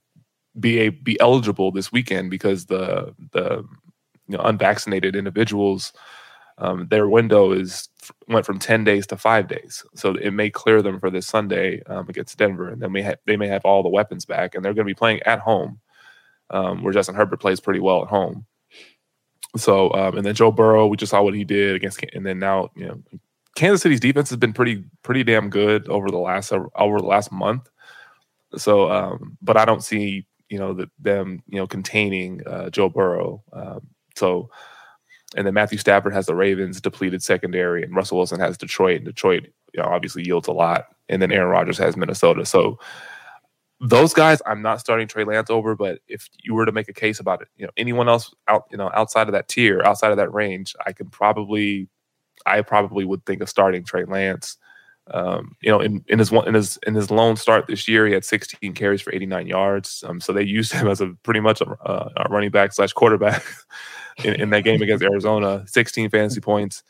[0.59, 3.65] be a be eligible this weekend because the the
[4.31, 5.93] you know, unvaccinated individuals,
[6.57, 7.89] um, their window is
[8.27, 9.83] went from 10 days to five days.
[9.95, 12.69] So it may clear them for this Sunday um, against Denver.
[12.69, 14.93] And then we ha- they may have all the weapons back and they're going to
[14.93, 15.79] be playing at home,
[16.51, 18.45] um, where Justin Herbert plays pretty well at home.
[19.57, 22.39] So, um, and then Joe Burrow, we just saw what he did against, and then
[22.39, 23.01] now, you know,
[23.55, 27.33] Kansas City's defense has been pretty, pretty damn good over the last, over the last
[27.33, 27.69] month.
[28.55, 32.87] So, um, but I don't see, you know, the, them, you know, containing uh, Joe
[32.87, 33.43] Burrow.
[34.15, 34.49] So,
[35.35, 38.97] and then Matthew Stafford has the Ravens depleted secondary, and Russell Wilson has Detroit.
[38.97, 40.87] And Detroit, you know, obviously yields a lot.
[41.09, 42.45] And then Aaron Rodgers has Minnesota.
[42.45, 42.79] So
[43.79, 45.75] those guys, I'm not starting Trey Lance over.
[45.75, 48.65] But if you were to make a case about it, you know, anyone else out,
[48.71, 51.87] you know, outside of that tier, outside of that range, I can probably,
[52.45, 54.57] I probably would think of starting Trey Lance.
[55.13, 58.07] Um, you know, in, in his one in his in his lone start this year,
[58.07, 60.03] he had 16 carries for 89 yards.
[60.07, 63.43] Um, so they used him as a pretty much a, a running back slash quarterback.
[64.23, 66.83] in, in that game against Arizona, 16 fantasy points.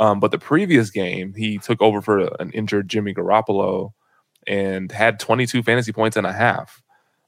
[0.00, 3.92] Um, but the previous game, he took over for an injured Jimmy Garoppolo
[4.46, 6.82] and had 22 fantasy points and a half.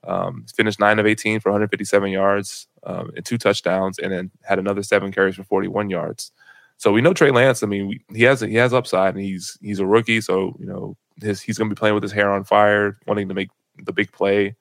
[0.07, 2.69] Um, finished nine of 18 for 157 yards.
[2.85, 6.33] um, and two touchdowns, and then had another seven carries for 41 yards.
[6.81, 7.63] So we know Trey Lance.
[7.63, 10.65] I mean, we, he has he has upside, and he's he's a rookie, so you
[10.65, 13.51] know his he's going to be playing with his hair on fire, wanting to make
[13.85, 14.57] the big play.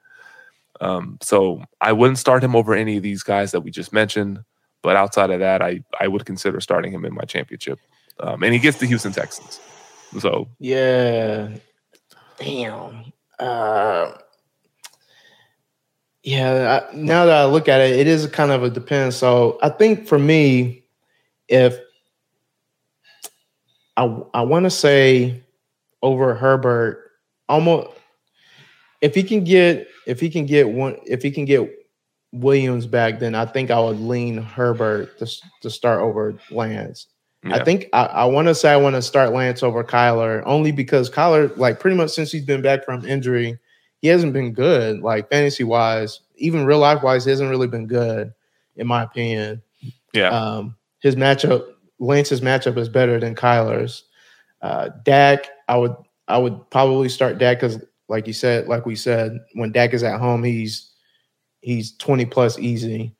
[0.81, 4.43] Um, so I wouldn't start him over any of these guys that we just mentioned.
[4.81, 7.79] But outside of that, I I would consider starting him in my championship.
[8.19, 9.61] Um, and he gets the Houston Texans.
[10.19, 11.47] So yeah,
[12.37, 13.13] damn.
[13.39, 14.11] Uh,
[16.23, 16.81] yeah.
[16.91, 19.13] I, now that I look at it, it is kind of a depend.
[19.13, 20.83] So I think for me,
[21.47, 21.79] if
[23.99, 25.43] I I want to say
[26.01, 27.11] over Herbert,
[27.49, 27.89] almost
[29.01, 31.69] if he can get if he can get one if he can get
[32.31, 35.27] Williams back, then I think I would lean Herbert to,
[35.61, 37.07] to start over Lance.
[37.43, 37.55] Yeah.
[37.55, 40.71] I think I, I want to say I want to start Lance over Kyler only
[40.71, 43.57] because Kyler, like pretty much since he's been back from injury,
[44.01, 47.87] he hasn't been good, like fantasy wise, even real life wise, he hasn't really been
[47.87, 48.33] good,
[48.75, 49.61] in my opinion.
[50.13, 50.29] Yeah.
[50.29, 51.65] Um, his matchup,
[51.99, 54.03] Lance's matchup is better than Kyler's.
[54.61, 55.95] Uh, Dak, I would
[56.27, 60.03] I would probably start Dak because, like you said, like we said, when Dak is
[60.03, 60.91] at home, he's
[61.61, 63.15] he's 20 plus easy.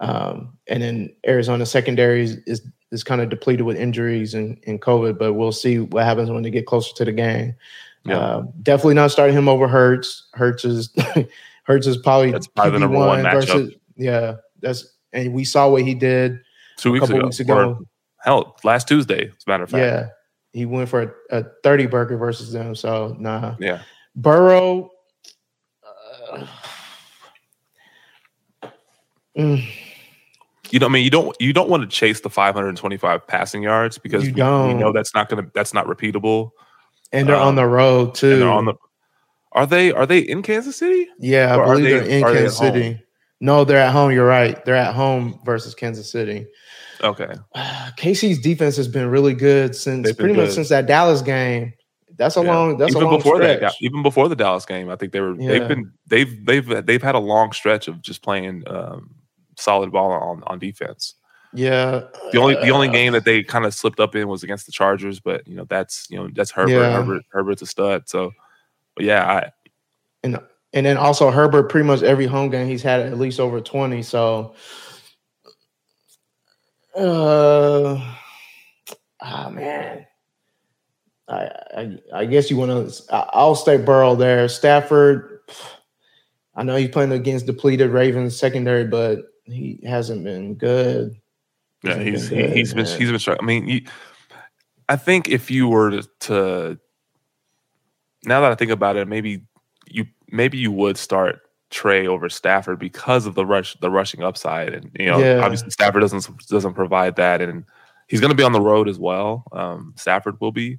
[0.00, 4.82] Um, and then Arizona secondary is, is, is kind of depleted with injuries and, and
[4.82, 7.54] COVID, but we'll see what happens when they get closer to the game.
[8.04, 8.18] Yeah.
[8.18, 10.28] Uh, definitely not starting him over Hurts.
[10.34, 10.90] Hurts is
[11.64, 13.80] Hurts is probably that's probably the number one versus, matchup.
[13.96, 16.40] Yeah, that's and we saw what he did
[16.76, 17.24] two weeks ago.
[17.24, 17.86] Weeks ago.
[18.24, 19.80] Hell, last Tuesday, as a matter of fact.
[19.80, 20.08] Yeah,
[20.52, 22.74] he went for a, a thirty burger versus them.
[22.74, 23.56] So nah.
[23.60, 23.82] Yeah.
[24.16, 24.90] Burrow.
[26.32, 26.46] Uh,
[29.36, 29.64] Mm.
[30.70, 33.98] You know, I mean, you don't you don't want to chase the 525 passing yards
[33.98, 34.38] because we, we,
[34.74, 36.50] know that's not gonna that's not repeatable.
[37.12, 38.38] And they're um, on the road too.
[38.38, 38.74] they're on the.
[39.52, 41.06] Are they are they in Kansas City?
[41.18, 43.02] Yeah, I believe they, are in Kansas they City.
[43.40, 44.10] No, they're at home.
[44.10, 44.64] You're right.
[44.64, 46.46] They're at home versus Kansas City.
[47.04, 47.34] Okay.
[47.96, 50.46] KC's defense has been really good since pretty good.
[50.46, 51.74] much since that Dallas game.
[52.16, 52.52] That's a yeah.
[52.52, 52.78] long.
[52.78, 53.60] That's even a long before stretch.
[53.60, 53.74] that.
[53.80, 55.34] Even before the Dallas game, I think they were.
[55.34, 55.48] Yeah.
[55.48, 55.92] They've been.
[56.06, 58.64] They've they've they've had a long stretch of just playing.
[58.66, 59.14] Um,
[59.56, 61.14] solid ball on on defense.
[61.52, 62.02] Yeah.
[62.32, 64.66] The only the only uh, game that they kind of slipped up in was against
[64.66, 66.72] the Chargers, but you know that's you know that's Herbert.
[66.72, 66.92] Yeah.
[66.92, 68.08] Herbert Herbert's a stud.
[68.08, 68.32] So,
[68.98, 69.50] yeah, I
[70.22, 70.38] and
[70.72, 74.02] and then also Herbert pretty much every home game he's had at least over twenty.
[74.02, 74.54] So,
[76.96, 78.14] uh,
[79.20, 80.06] ah man,
[81.28, 83.04] I I, I guess you want to.
[83.10, 84.48] I'll stay Burrow there.
[84.48, 85.40] Stafford.
[86.56, 91.16] I know he's playing against depleted Ravens secondary, but he hasn't been good.
[91.82, 93.44] Yeah, he's been good, he's been he's been struggling.
[93.44, 93.86] I mean, you,
[94.88, 96.78] I think if you were to, to
[98.24, 99.42] now that I think about it, maybe
[99.86, 101.40] you maybe you would start
[101.70, 105.40] Trey over Stafford because of the rush the rushing upside, and you know yeah.
[105.42, 107.64] obviously Stafford doesn't doesn't provide that, and
[108.06, 109.44] he's going to be on the road as well.
[109.52, 110.78] Um, Stafford will be,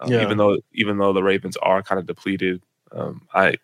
[0.00, 0.22] um, yeah.
[0.22, 2.62] even though even though the Ravens are kind of depleted.
[2.90, 3.56] Um, I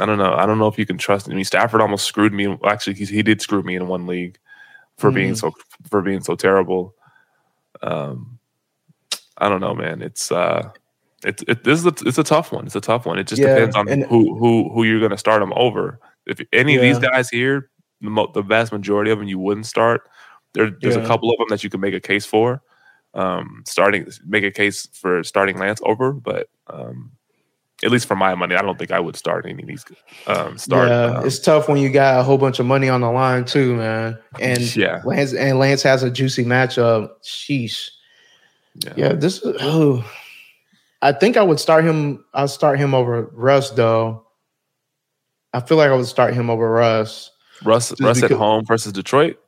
[0.00, 0.34] I don't know.
[0.34, 1.28] I don't know if you can trust.
[1.28, 2.58] I mean, Stafford almost screwed me.
[2.64, 4.38] Actually, he, he did screw me in one league
[4.96, 5.14] for mm.
[5.14, 5.52] being so
[5.88, 6.94] for being so terrible.
[7.82, 8.38] Um,
[9.38, 10.02] I don't know, man.
[10.02, 10.70] It's uh,
[11.24, 12.66] it's it, this is a, it's a tough one.
[12.66, 13.18] It's a tough one.
[13.18, 16.00] It just yeah, depends on who who who you're going to start them over.
[16.26, 16.78] If any yeah.
[16.78, 17.70] of these guys here,
[18.00, 20.08] the, mo- the vast majority of them you wouldn't start.
[20.54, 21.02] There, there's yeah.
[21.02, 22.62] a couple of them that you can make a case for.
[23.14, 27.12] Um, starting make a case for starting Lance over, but um,
[27.84, 29.84] at least for my money, I don't think I would start any of these.
[30.26, 30.88] Um, start.
[30.88, 33.44] Yeah, um, it's tough when you got a whole bunch of money on the line
[33.44, 34.18] too, man.
[34.40, 37.10] And yeah, Lance and Lance has a juicy matchup.
[37.22, 37.90] Sheesh.
[38.74, 39.40] Yeah, yeah this.
[39.44, 40.04] Oh,
[41.04, 42.24] I think I would start him.
[42.32, 44.26] I'll start him over Russ though.
[45.52, 47.30] I feel like I would start him over Russ.
[47.62, 49.38] Russ, Russ because, at home versus Detroit.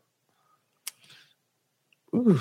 [2.14, 2.38] Ooh,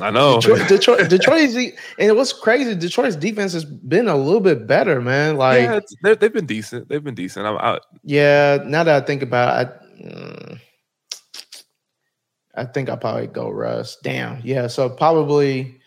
[0.00, 0.40] I know.
[0.40, 5.00] Detroit, Detroit, Detroit is, and what's crazy, Detroit's defense has been a little bit better,
[5.00, 5.36] man.
[5.36, 5.62] Like,
[6.04, 6.88] yeah, they've been decent.
[6.88, 7.46] They've been decent.
[7.46, 7.82] I'm out.
[8.02, 10.60] Yeah, now that I think about it, I, mm,
[12.56, 13.96] I think I probably go Russ.
[14.02, 14.40] Damn.
[14.42, 14.66] Yeah.
[14.66, 15.80] So probably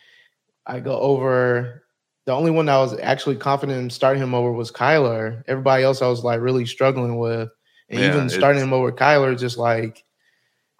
[0.65, 1.83] I go over.
[2.25, 5.43] The only one I was actually confident in starting him over was Kyler.
[5.47, 7.49] Everybody else I was like really struggling with.
[7.89, 10.03] And yeah, even starting him over Kyler, just like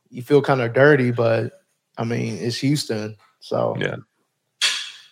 [0.10, 1.54] you feel kind of dirty, but
[1.98, 3.16] I mean, it's Houston.
[3.40, 3.96] So yeah.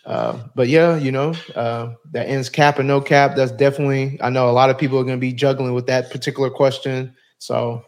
[0.08, 3.36] Uh, but yeah, you know, uh, that ends cap and no cap.
[3.36, 4.18] That's definitely.
[4.22, 7.14] I know a lot of people are going to be juggling with that particular question.
[7.38, 7.84] So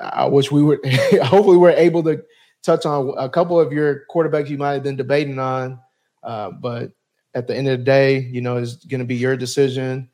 [0.00, 0.80] I wish we were.
[1.22, 2.22] hopefully, we're able to
[2.62, 5.78] touch on a couple of your quarterbacks you might have been debating on.
[6.22, 6.92] Uh, but
[7.36, 10.08] at the end of the day, you know, it's going to be your decision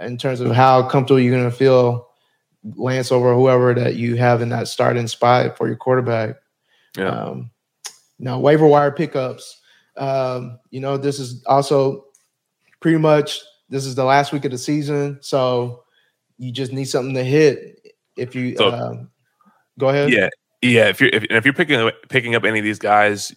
[0.00, 2.08] in terms of how comfortable you're going to feel
[2.76, 6.36] Lance over whoever that you have in that starting spot for your quarterback.
[6.96, 7.08] Yeah.
[7.08, 7.50] Um,
[8.20, 9.60] now waiver wire pickups.
[9.96, 12.04] Um, you know, this is also
[12.80, 15.82] pretty much this is the last week of the season, so
[16.38, 17.80] you just need something to hit.
[18.16, 19.10] If you So- um,
[19.78, 20.28] go ahead, Yeah,
[20.62, 20.88] yeah.
[20.88, 23.34] If you're if, if you're picking picking up any of these guys,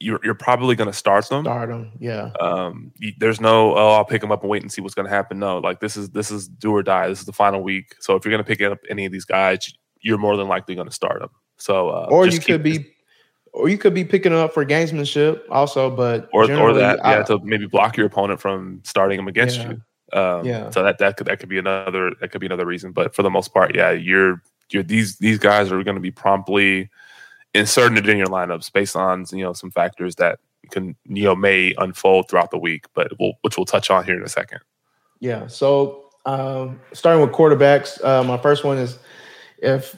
[0.00, 1.44] you're you're probably going to start them.
[1.44, 1.92] start them.
[1.98, 4.94] Yeah, Um, you, there's no oh I'll pick them up and wait and see what's
[4.94, 5.38] going to happen.
[5.38, 7.08] No, like this is this is do or die.
[7.08, 7.94] This is the final week.
[8.00, 10.74] So if you're going to pick up any of these guys, you're more than likely
[10.74, 11.30] going to start them.
[11.58, 12.92] So uh, or you could be,
[13.52, 15.88] or you could be picking up for gamesmanship also.
[15.90, 19.58] But or or that yeah I- to maybe block your opponent from starting them against
[19.58, 19.70] Yeah.
[19.70, 19.82] you.
[20.18, 20.70] Um, Yeah.
[20.70, 22.92] So that that could that could be another that could be another reason.
[22.92, 26.10] But for the most part, yeah, you're you're these these guys are going to be
[26.10, 26.90] promptly
[27.54, 30.38] inserted in your lineups based on you know some factors that
[30.70, 34.16] can you know may unfold throughout the week, but we'll, which we'll touch on here
[34.16, 34.60] in a second.
[35.20, 35.46] Yeah.
[35.46, 38.98] So um, starting with quarterbacks, uh, my first one is
[39.58, 39.96] if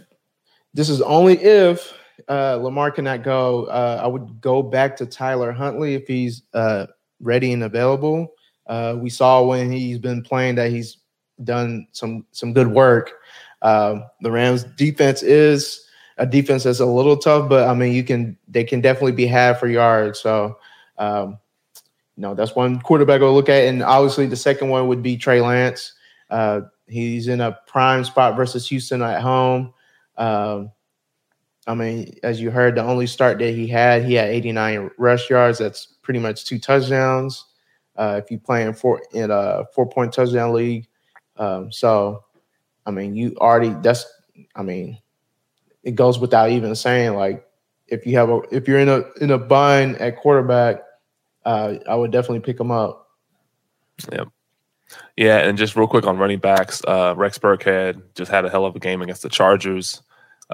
[0.75, 1.93] this is only if
[2.29, 6.87] uh, Lamar cannot go, uh, I would go back to Tyler Huntley if he's uh,
[7.21, 8.35] ready and available.
[8.67, 10.99] Uh, we saw when he's been playing that he's
[11.45, 13.13] done some some good work.
[13.63, 15.86] Um, the Rams defense is
[16.19, 19.27] a defense that's a little tough, but I mean you can they can definitely be
[19.27, 20.21] had for yards.
[20.21, 20.59] So
[20.99, 21.39] um,
[22.17, 23.64] know, that's one quarterback I'll look at.
[23.64, 25.93] And obviously, the second one would be Trey Lance.
[26.31, 29.73] Uh, he's in a prime spot versus Houston at home.
[30.17, 30.71] Um,
[31.67, 35.29] I mean, as you heard, the only start that he had, he had 89 rush
[35.29, 35.59] yards.
[35.59, 37.45] That's pretty much two touchdowns.
[37.97, 40.87] Uh, if you play in four in a four point touchdown league,
[41.39, 42.25] um, so
[42.85, 44.07] I mean, you already that's
[44.55, 44.99] I mean,
[45.87, 47.14] it goes without even saying.
[47.14, 47.47] Like,
[47.87, 50.82] if you have a if you're in a in a bind at quarterback,
[51.45, 53.09] uh, I would definitely pick him up.
[54.12, 54.24] Yeah,
[55.16, 58.66] Yeah, and just real quick on running backs, uh, Rex Burkhead just had a hell
[58.66, 60.03] of a game against the Chargers.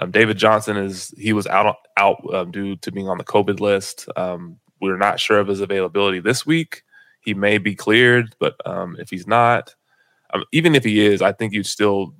[0.01, 3.59] Um, David Johnson is he was out out um, due to being on the COVID
[3.59, 4.09] list.
[4.15, 6.83] Um, we're not sure of his availability this week.
[7.21, 9.75] He may be cleared, but um, if he's not,
[10.35, 12.15] um, even if he is, I think you'd still,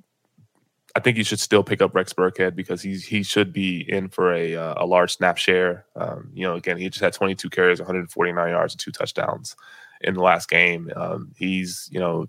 [0.95, 4.09] I think you should still pick up Rex Burkhead because he's he should be in
[4.09, 5.87] for a uh, a large snap share.
[5.97, 9.57] Um, you know, again, he just had 22 carries, 149 yards, and two touchdowns
[10.03, 10.91] in the last game.
[10.95, 12.27] Um, he's you know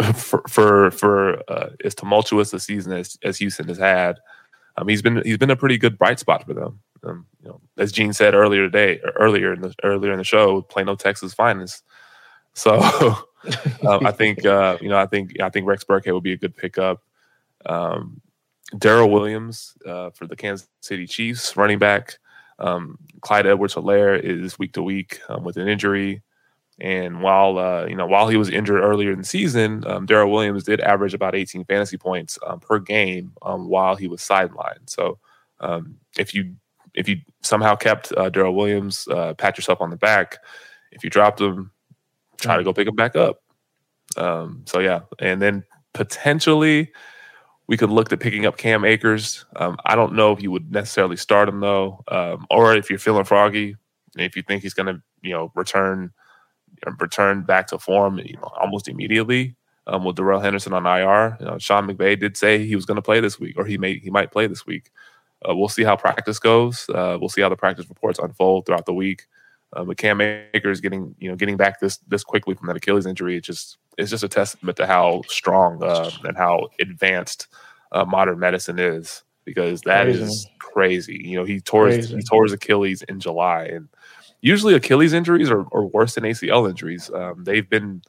[0.14, 4.18] for for for uh, as tumultuous a season as, as Houston has had,
[4.76, 6.80] um, he's been he's been a pretty good bright spot for them.
[7.02, 10.24] Um, you know, as Gene said earlier today, or earlier in the earlier in the
[10.24, 11.84] show, Plano, Texas finest.
[12.54, 12.78] So
[13.86, 16.38] um, I think uh, you know I think I think Rex Burkhead would be a
[16.38, 17.02] good pickup.
[17.66, 18.20] Um,
[18.78, 22.18] Darrel Williams uh, for the Kansas City Chiefs, running back.
[22.58, 26.22] Um, Clyde Edwards-Helaire is week to week um, with an injury.
[26.80, 30.30] And while uh, you know while he was injured earlier in the season, um, Darrel
[30.30, 34.88] Williams did average about 18 fantasy points um, per game um, while he was sidelined.
[34.88, 35.18] So
[35.60, 36.54] um, if you
[36.94, 40.38] if you somehow kept uh, Darrel Williams, uh, pat yourself on the back.
[40.90, 41.70] If you dropped him,
[42.38, 43.42] try to go pick him back up.
[44.16, 46.92] Um, so yeah, and then potentially
[47.70, 49.46] we could look at picking up Cam Akers.
[49.54, 52.98] Um, I don't know if you would necessarily start him though, um, or if you're
[52.98, 53.76] feeling froggy,
[54.18, 56.10] if you think he's going to you know return
[56.98, 59.54] return back to form you know, almost immediately
[59.86, 61.36] um, with Darrell Henderson on IR.
[61.38, 63.78] You know, Sean McVay did say he was going to play this week, or he
[63.78, 64.90] may he might play this week.
[65.48, 66.88] Uh, we'll see how practice goes.
[66.88, 69.28] Uh, we'll see how the practice reports unfold throughout the week.
[69.72, 73.06] Uh, but Cam Akers getting you know getting back this this quickly from that Achilles
[73.06, 77.48] injury, it just it's just a testament to how strong uh, and how advanced
[77.92, 79.22] uh, modern medicine is.
[79.44, 80.50] Because that is Crazy.
[80.58, 81.20] crazy.
[81.24, 82.14] You know, he tore his, Crazy.
[82.14, 83.88] he tore his Achilles in July, and
[84.42, 87.10] usually Achilles injuries are, are worse than ACL injuries.
[87.12, 88.02] Um, they've been,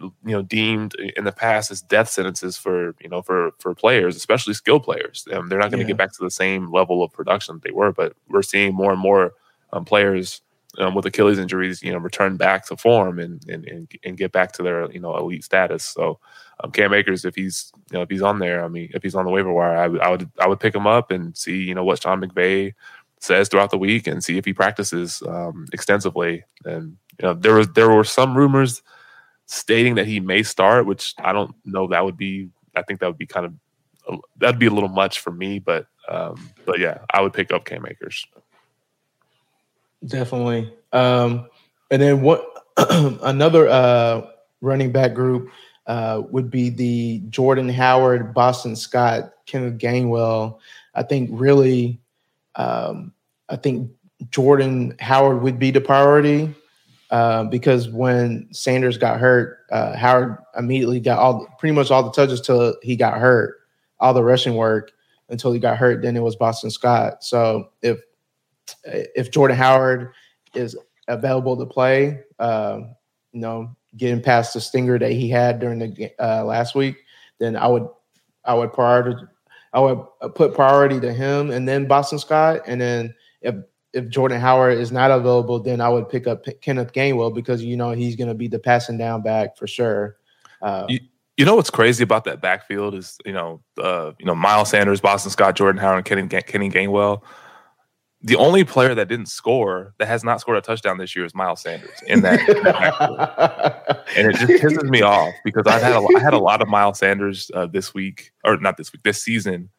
[0.00, 4.16] you know, deemed in the past as death sentences for you know for for players,
[4.16, 5.26] especially skilled players.
[5.32, 5.86] Um, they're not going to Yeah.
[5.86, 8.92] get back to the same level of production that they were, but we're seeing more
[8.92, 9.32] and more
[9.72, 10.40] um, players
[10.78, 14.32] um, with Achilles injuries, you know, return back to form and and and, and get
[14.32, 15.84] back to their you know elite status.
[15.84, 16.18] So.
[16.60, 19.14] Um, Cam Akers, if he's you know if he's on there, I mean, if he's
[19.14, 21.62] on the waiver wire, I would I would I would pick him up and see
[21.62, 22.74] you know what Sean McVay
[23.20, 26.44] says throughout the week and see if he practices um, extensively.
[26.64, 28.82] And you know, there was there were some rumors
[29.46, 31.88] stating that he may start, which I don't know.
[31.88, 35.20] That would be I think that would be kind of that'd be a little much
[35.20, 35.58] for me.
[35.58, 38.26] But um, but yeah, I would pick up Cam Akers.
[40.06, 40.72] Definitely.
[40.92, 41.48] Um,
[41.90, 42.44] and then what?
[43.22, 44.26] another uh,
[44.60, 45.50] running back group
[45.86, 50.58] uh, would be the Jordan Howard, Boston Scott, Kenneth Gainwell.
[50.94, 52.00] I think really,
[52.54, 53.12] um,
[53.48, 53.90] I think
[54.30, 56.54] Jordan Howard would be the priority
[57.10, 62.12] uh, because when Sanders got hurt, uh, Howard immediately got all pretty much all the
[62.12, 63.56] touches till he got hurt.
[63.98, 64.92] all the rushing work
[65.30, 66.02] until he got hurt.
[66.02, 67.24] Then it was Boston Scott.
[67.24, 67.98] So if
[68.84, 70.12] if Jordan Howard
[70.54, 70.76] is
[71.08, 72.80] available to play, uh,
[73.32, 76.96] you know, getting past the stinger that he had during the uh, last week,
[77.38, 77.88] then I would
[78.44, 79.24] I would priority
[79.72, 80.04] I would
[80.34, 83.54] put priority to him and then Boston Scott, and then if
[83.92, 87.76] if Jordan Howard is not available, then I would pick up Kenneth Gainwell because you
[87.76, 90.16] know he's going to be the passing down back for sure.
[90.60, 91.00] Uh, you,
[91.36, 95.00] you, know what's crazy about that backfield is you know uh, you know Miles Sanders,
[95.00, 97.22] Boston Scott, Jordan Howard, and Kenny, Kenny Gainwell.
[98.22, 101.34] The only player that didn't score that has not scored a touchdown this year is
[101.34, 102.40] Miles Sanders in that,
[104.16, 106.66] and it just pisses me off because I've had a, I had a lot of
[106.66, 109.70] Miles Sanders uh, this week or not this week this season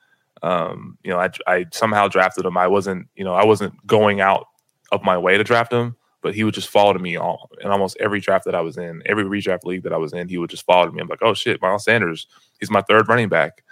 [0.42, 2.58] um, you know, I, I somehow drafted him.
[2.58, 4.48] I wasn't, you know, I wasn't going out
[4.92, 7.70] of my way to draft him, but he would just follow to me all in
[7.70, 10.30] almost every draft that I was in, every redraft league that I was in.
[10.30, 11.02] He would just follow to me.
[11.02, 12.28] I'm like, oh shit, Miles Sanders,
[12.60, 13.64] he's my third running back.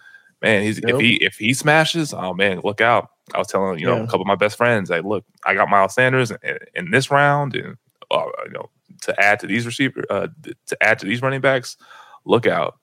[0.42, 0.96] Man, he's yep.
[0.96, 3.10] if he if he smashes, oh man, look out!
[3.34, 4.04] I was telling you know yeah.
[4.04, 7.12] a couple of my best friends, like, look, I got Miles Sanders in, in this
[7.12, 7.78] round, and
[8.12, 8.70] uh, you know,
[9.02, 10.28] to add to these receiver, uh,
[10.68, 11.78] to add to these running backs,
[12.26, 12.78] look out.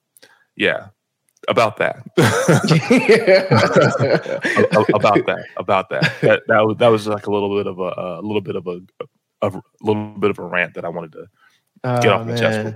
[0.55, 0.87] Yeah,
[1.47, 1.97] about that.
[4.93, 5.45] about that.
[5.57, 6.13] About that.
[6.21, 8.67] That that was, that was like a little bit of a, a little bit of
[8.67, 8.81] a,
[9.41, 11.27] a, a little bit of a rant that I wanted to
[12.01, 12.75] get oh, off my chest.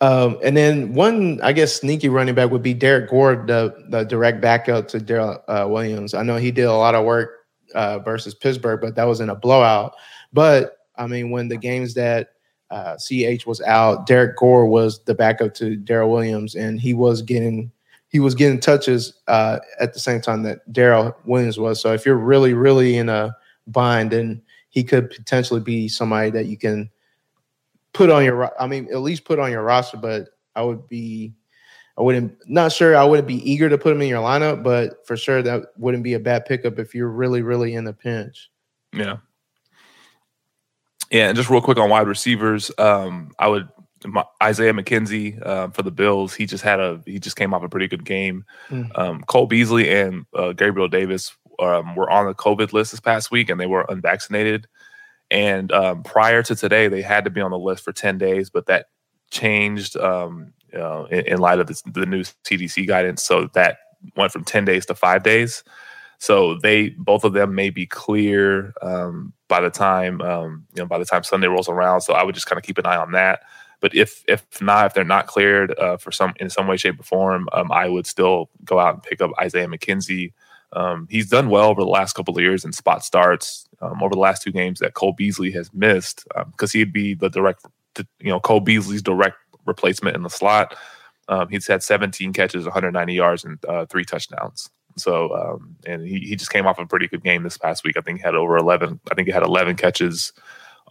[0.00, 4.04] Um, and then one, I guess, sneaky running back would be Derrick Gore, the the
[4.04, 6.12] direct backup to Darrel uh, Williams.
[6.12, 9.30] I know he did a lot of work uh, versus Pittsburgh, but that was in
[9.30, 9.94] a blowout.
[10.32, 12.30] But I mean, when the games that
[12.70, 14.06] uh, CH was out.
[14.06, 17.70] Derrick Gore was the backup to Darrel Williams, and he was getting
[18.08, 21.80] he was getting touches uh, at the same time that Darrel Williams was.
[21.80, 23.36] So if you're really really in a
[23.66, 26.90] bind, then he could potentially be somebody that you can
[27.96, 28.50] put on your.
[28.60, 29.96] I mean, at least put on your roster.
[29.96, 31.34] But I would be.
[31.98, 35.06] I wouldn't not sure I wouldn't be eager to put him in your lineup, but
[35.06, 38.50] for sure that wouldn't be a bad pickup if you're really, really in a pinch.
[38.92, 39.16] Yeah.
[41.10, 43.68] Yeah, and just real quick on wide receivers, um, I would
[44.04, 46.34] my, Isaiah McKenzie uh, for the Bills.
[46.34, 48.44] He just had a he just came off a pretty good game.
[48.68, 48.98] Mm.
[48.98, 53.30] Um, Cole Beasley and uh, Gabriel Davis um, were on the COVID list this past
[53.30, 54.66] week, and they were unvaccinated.
[55.30, 58.50] And um, prior to today, they had to be on the list for ten days,
[58.50, 58.86] but that
[59.30, 63.24] changed um, uh, in, in, light of this, the new CDC guidance.
[63.24, 63.78] So that
[64.16, 65.64] went from ten days to five days.
[66.18, 70.86] So they both of them may be clear um, by the time um, you know
[70.86, 72.02] by the time Sunday rolls around.
[72.02, 73.40] So I would just kind of keep an eye on that.
[73.80, 77.00] But if if not, if they're not cleared uh, for some in some way, shape,
[77.00, 80.32] or form, um, I would still go out and pick up Isaiah McKenzie.
[80.72, 83.66] Um, he's done well over the last couple of years in spot starts.
[83.80, 87.14] Um, over the last two games that Cole Beasley has missed, because um, he'd be
[87.14, 87.64] the direct,
[88.20, 89.36] you know, Cole Beasley's direct
[89.66, 90.74] replacement in the slot.
[91.28, 94.70] Um, he's had 17 catches, 190 yards, and uh, three touchdowns.
[94.96, 97.96] So, um, and he, he just came off a pretty good game this past week.
[97.96, 99.00] I think he had over 11.
[99.10, 100.32] I think he had 11 catches,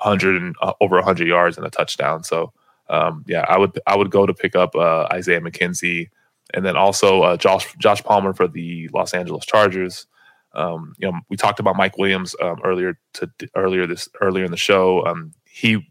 [0.02, 2.24] 100 and uh, over 100 yards and a touchdown.
[2.24, 2.54] So,
[2.90, 6.10] um, yeah, I would I would go to pick up uh, Isaiah McKenzie,
[6.56, 10.08] and then also uh, Josh Josh Palmer for the Los Angeles Chargers.
[10.54, 14.52] Um, you know, we talked about Mike Williams um, earlier to earlier this earlier in
[14.52, 15.06] the show.
[15.06, 15.86] Um, he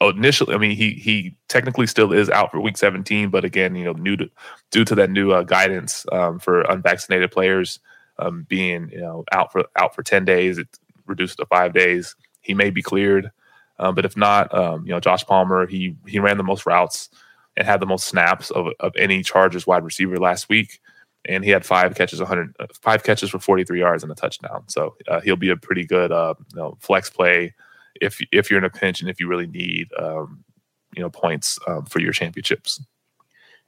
[0.00, 3.84] initially, I mean, he he technically still is out for Week 17, but again, you
[3.84, 4.30] know, new to,
[4.70, 7.80] due to that new uh, guidance um, for unvaccinated players
[8.20, 10.68] um, being you know out for out for 10 days, it
[11.06, 12.14] reduced to five days.
[12.42, 13.32] He may be cleared,
[13.80, 14.52] um, but if not,
[14.84, 17.10] you know, Josh Palmer he he ran the most routes
[17.56, 20.80] and had the most snaps of of any Chargers wide receiver last week.
[21.26, 24.64] And he had five catches, 100, uh, five catches for 43 yards and a touchdown.
[24.68, 27.54] So uh, he'll be a pretty good uh, you know, flex play
[28.00, 30.42] if if you're in a pinch and if you really need um,
[30.96, 32.82] you know points um, for your championships.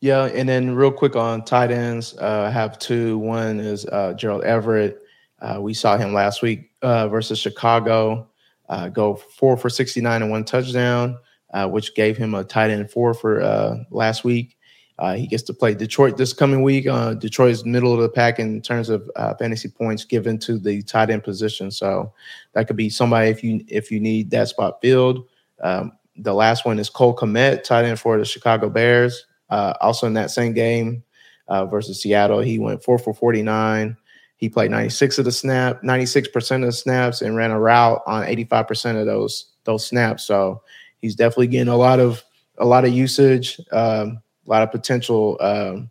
[0.01, 3.18] Yeah, and then real quick on tight ends, uh, I have two.
[3.18, 5.01] One is uh, Gerald Everett.
[5.41, 8.28] Uh, we saw him last week uh, versus Chicago
[8.68, 11.18] uh, go four for 69 and one touchdown,
[11.53, 14.57] uh, which gave him a tight end four for last week.
[14.98, 16.86] Uh, he gets to play Detroit this coming week.
[16.86, 20.82] Uh, Detroit's middle of the pack in terms of uh, fantasy points given to the
[20.82, 21.70] tight end position.
[21.70, 22.12] So
[22.53, 25.26] that could be somebody if you if you need that spot filled.
[25.61, 29.26] Um, the last one is Cole Kmet, tight end for the Chicago Bears.
[29.50, 31.03] Uh, also in that same game
[31.48, 33.96] uh, versus Seattle, he went four for forty nine.
[34.36, 37.50] He played ninety six of the snap, ninety six percent of the snaps, and ran
[37.50, 40.24] a route on eighty five percent of those those snaps.
[40.24, 40.62] So
[41.03, 42.22] he's definitely getting a lot of
[42.59, 43.61] a lot of usage.
[43.70, 45.90] Um, a lot of potential um,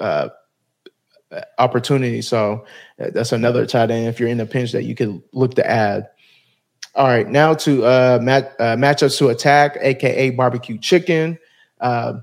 [0.00, 0.28] uh,
[1.58, 2.20] opportunity.
[2.20, 2.64] So
[3.00, 5.66] uh, that's another tight end if you're in a pinch that you could look to
[5.66, 6.08] add.
[6.94, 11.38] All right, now to uh, mat, uh, matchups to attack, aka barbecue chicken.
[11.80, 12.14] Uh,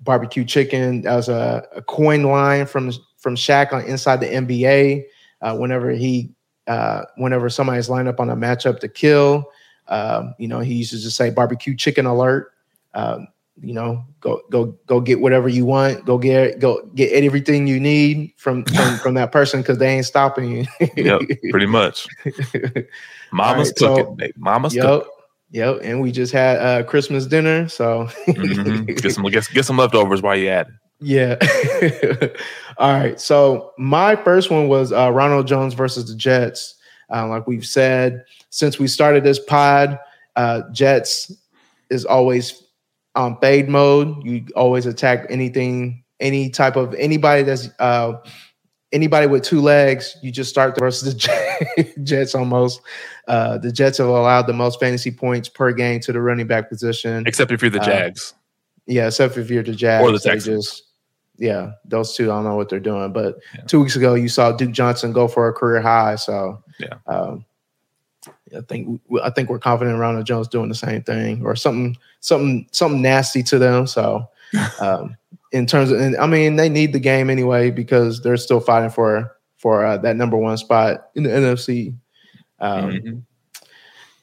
[0.00, 1.02] barbecue chicken.
[1.02, 5.04] That was a, a coin line from from Shaq on inside the NBA.
[5.40, 6.32] Uh, whenever he,
[6.66, 9.44] uh, whenever somebody's lined up on a matchup to kill,
[9.88, 12.52] um, you know, he used to just say barbecue chicken alert.
[12.94, 13.28] Um,
[13.60, 16.04] you know, go go go get whatever you want.
[16.04, 20.06] Go get go get everything you need from from, from that person because they ain't
[20.06, 20.64] stopping you.
[20.96, 21.20] yep,
[21.50, 22.06] pretty much.
[23.32, 25.10] Mama's right, cooking, so, Mama's yep, cooking.
[25.50, 28.84] Yep, and we just had uh, Christmas dinner, so mm-hmm.
[28.84, 30.74] get some get, get some leftovers while you at it.
[31.00, 31.36] Yeah.
[32.78, 33.20] All right.
[33.20, 36.74] So my first one was uh, Ronald Jones versus the Jets.
[37.10, 39.98] Uh, like we've said since we started this pod,
[40.36, 41.32] uh, Jets
[41.90, 42.62] is always
[43.14, 44.24] on fade mode.
[44.24, 48.14] You always attack anything, any type of anybody that's uh,
[48.92, 50.16] anybody with two legs.
[50.22, 52.80] You just start the versus the Jets almost.
[53.26, 56.68] Uh, the Jets have allowed the most fantasy points per game to the running back
[56.68, 58.34] position, except if you're the uh, Jags.
[58.86, 60.66] yeah, except if you're the Jags or the Texans.
[60.66, 60.84] Just,
[61.40, 63.12] yeah, those two, I don't know what they're doing.
[63.12, 63.62] But yeah.
[63.62, 66.16] two weeks ago, you saw Duke Johnson go for a career high.
[66.16, 67.44] So yeah, um,
[68.56, 72.68] I think I think we're confident Ronald Jones doing the same thing or something something
[72.72, 73.86] something nasty to them.
[73.86, 74.28] So
[74.80, 75.16] um,
[75.52, 78.90] in terms of, and I mean, they need the game anyway because they're still fighting
[78.90, 81.94] for for uh, that number one spot in the NFC.
[82.60, 83.18] Um, mm-hmm.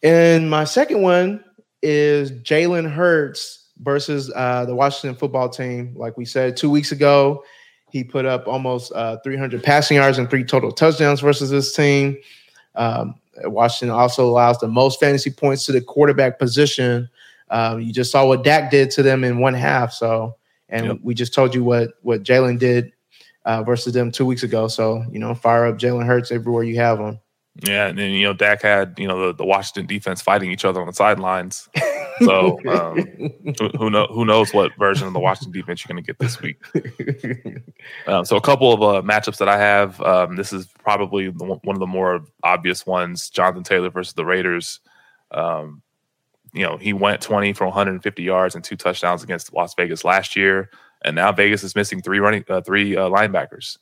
[0.03, 1.43] And my second one
[1.82, 5.93] is Jalen Hurts versus uh, the Washington football team.
[5.95, 7.43] Like we said two weeks ago,
[7.91, 12.17] he put up almost uh, 300 passing yards and three total touchdowns versus this team.
[12.76, 17.09] Um, Washington also allows the most fantasy points to the quarterback position.
[17.49, 19.93] Um, you just saw what Dak did to them in one half.
[19.93, 20.36] So,
[20.69, 20.97] and yep.
[21.03, 22.91] we just told you what what Jalen did
[23.45, 24.67] uh, versus them two weeks ago.
[24.67, 27.19] So, you know, fire up Jalen Hurts everywhere you have him.
[27.63, 30.65] Yeah, and then you know Dak had you know the, the Washington defense fighting each
[30.65, 31.69] other on the sidelines.
[32.22, 32.97] So um,
[33.59, 36.20] who, who, know, who knows what version of the Washington defense you're going to get
[36.20, 36.61] this week?
[38.07, 40.01] Um, so a couple of uh, matchups that I have.
[40.01, 44.26] Um, this is probably the, one of the more obvious ones: Jonathan Taylor versus the
[44.26, 44.80] Raiders.
[45.32, 45.84] Um,
[46.55, 50.36] you know he went 20 for 150 yards and two touchdowns against Las Vegas last
[50.36, 50.70] year,
[51.03, 53.78] and now Vegas is missing three running uh, three uh, linebackers.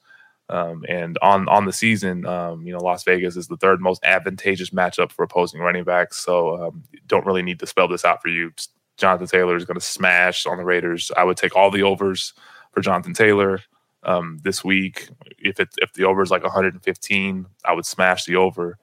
[0.49, 4.03] Um, and on on the season, um, you know, Las Vegas is the third most
[4.03, 6.17] advantageous matchup for opposing running backs.
[6.17, 8.51] So um, don't really need to spell this out for you.
[8.97, 11.11] Jonathan Taylor is going to smash on the Raiders.
[11.15, 12.33] I would take all the overs
[12.71, 13.61] for Jonathan Taylor
[14.03, 15.09] um, this week.
[15.39, 18.77] If it if the over is like 115, I would smash the over.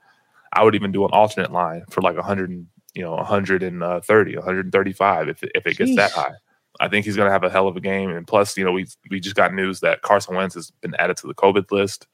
[0.52, 5.42] I would even do an alternate line for like 100, you know, 130, 135 if
[5.42, 6.34] if it gets that high.
[6.80, 8.10] I think he's going to have a hell of a game.
[8.10, 11.16] And plus, you know, we we just got news that Carson Wentz has been added
[11.18, 12.08] to the COVID list.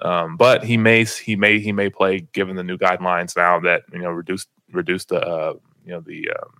[0.00, 3.82] Um, but he may he may he may play given the new guidelines now that
[3.92, 6.50] you know reduced reduced the uh, you know the, um,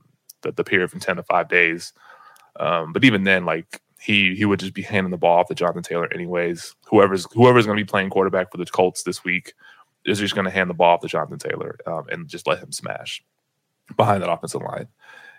[0.42, 1.92] the, the period from ten to five days.
[2.58, 5.54] Um, but even then, like he he would just be handing the ball off to
[5.54, 6.74] Jonathan Taylor anyways.
[6.86, 9.54] Whoever's whoever's going to be playing quarterback for the Colts this week
[10.04, 12.58] is just going to hand the ball off to Jonathan Taylor um, and just let
[12.58, 13.22] him smash
[13.96, 14.88] behind that offensive line.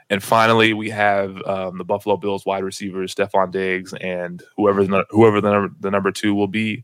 [0.09, 5.05] And finally, we have um, the Buffalo Bills wide receivers, Stefon Diggs, and whoever the,
[5.11, 6.83] whoever the number, the number two will be,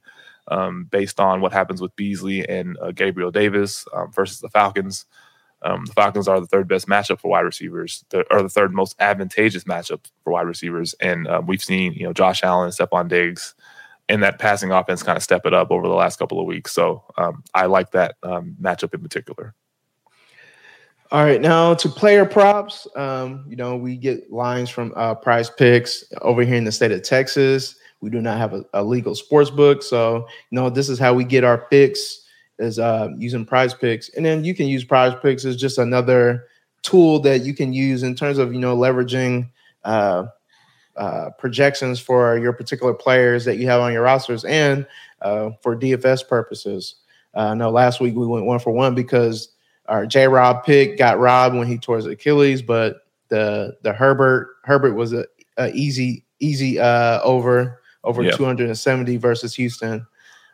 [0.50, 5.06] um, based on what happens with Beasley and uh, Gabriel Davis um, versus the Falcons.
[5.64, 8.72] Um, the Falcons are the third best matchup for wide receivers, the, or the third
[8.72, 10.94] most advantageous matchup for wide receivers.
[11.02, 13.56] And uh, we've seen, you know, Josh Allen, Stefon Diggs,
[14.08, 16.72] and that passing offense kind of step it up over the last couple of weeks.
[16.74, 19.56] So um, I like that um, matchup in particular.
[21.16, 22.90] All right, now to player props.
[22.98, 26.92] Um, you know, we get lines from uh, Prize Picks over here in the state
[26.92, 27.76] of Texas.
[28.02, 31.14] We do not have a, a legal sports book, so you know this is how
[31.14, 32.26] we get our picks
[32.60, 36.48] is uh, using Prize Picks, and then you can use Prize Picks as just another
[36.82, 39.50] tool that you can use in terms of you know leveraging
[39.86, 40.26] uh,
[40.98, 44.86] uh, projections for your particular players that you have on your rosters and
[45.22, 46.96] uh, for DFS purposes.
[47.34, 49.55] Uh, I know last week we went one for one because
[49.88, 54.56] our J Rob pick got robbed when he tore his Achilles, but the the Herbert
[54.64, 55.26] Herbert was a,
[55.58, 58.36] a easy easy uh, over over yep.
[58.36, 60.06] 270 versus Houston.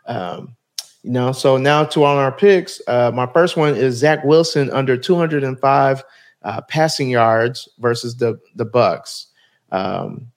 [0.05, 0.55] Um,
[1.03, 2.81] you know, so now to on our picks.
[2.87, 6.03] Uh, my first one is Zach Wilson under 205
[6.43, 9.27] uh, passing yards versus the the Bucs.
[9.71, 10.31] Um,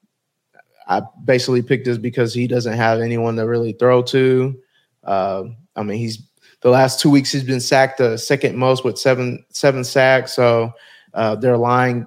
[0.86, 4.58] I basically picked this because he doesn't have anyone to really throw to.
[5.02, 5.44] Uh,
[5.76, 6.18] I mean, he's
[6.64, 10.32] the last two weeks he's been sacked the second most with seven seven sacks.
[10.32, 10.72] So
[11.12, 12.06] uh, their line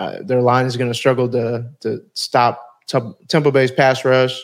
[0.00, 2.98] uh, their line is going to struggle to to stop t-
[3.28, 4.38] tempo based pass rush.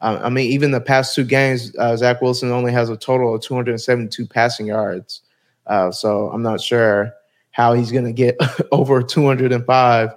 [0.00, 3.34] Uh, I mean, even the past two games, uh, Zach Wilson only has a total
[3.34, 5.20] of 272 passing yards.
[5.66, 7.12] Uh, so I'm not sure
[7.52, 8.36] how he's going to get
[8.72, 10.10] over 205.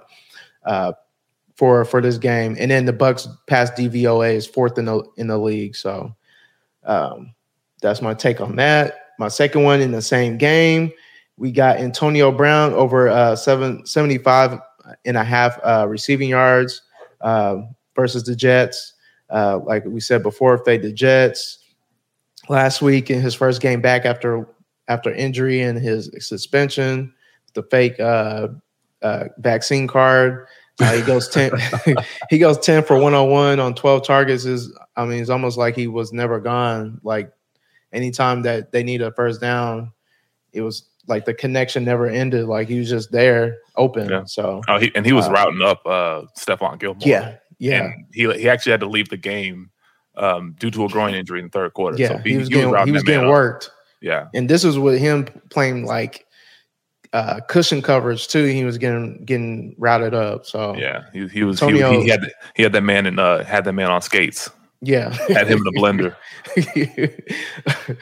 [0.64, 0.92] Uh,
[1.54, 2.56] for for this game.
[2.58, 5.76] And then the Bucs pass DVOA is fourth in the in the league.
[5.76, 6.16] So
[6.82, 7.33] um,
[7.84, 9.10] that's my take on that.
[9.18, 10.90] My second one in the same game,
[11.36, 14.58] we got Antonio Brown over uh, seven, 75
[15.04, 16.80] and a half uh, receiving yards
[17.20, 17.58] uh,
[17.94, 18.94] versus the Jets.
[19.28, 21.58] Uh, like we said before, fade the Jets
[22.48, 24.48] last week in his first game back after
[24.88, 27.12] after injury and his suspension,
[27.54, 28.48] the fake uh,
[29.02, 30.46] uh, vaccine card.
[30.80, 31.52] Uh, he goes ten.
[32.30, 34.44] he goes ten for one on one on twelve targets.
[34.44, 37.00] Is I mean, it's almost like he was never gone.
[37.02, 37.30] Like
[37.94, 39.92] anytime that they need a first down,
[40.52, 42.46] it was like the connection never ended.
[42.46, 44.08] Like he was just there, open.
[44.08, 44.24] Yeah.
[44.24, 47.00] So Oh, he, and he was Uh, routing up uh, Stephon Gilmore.
[47.06, 49.70] yeah, yeah, And he he actually had to leave the game
[50.16, 51.96] um, due to a groin injury in the third quarter.
[51.98, 52.08] yeah.
[52.08, 53.30] So he, was getting he was that man getting up.
[53.30, 53.70] worked.
[54.00, 56.26] Yeah, and this was with him playing like
[57.12, 58.44] uh cushion coverage too.
[58.44, 60.44] He was getting getting routed up.
[60.46, 61.04] So yeah.
[61.12, 63.72] He, he was Antonio- he, he had he had that man and uh, had that
[63.72, 64.50] man on skates.
[64.84, 66.16] Yeah, Had him in the blender.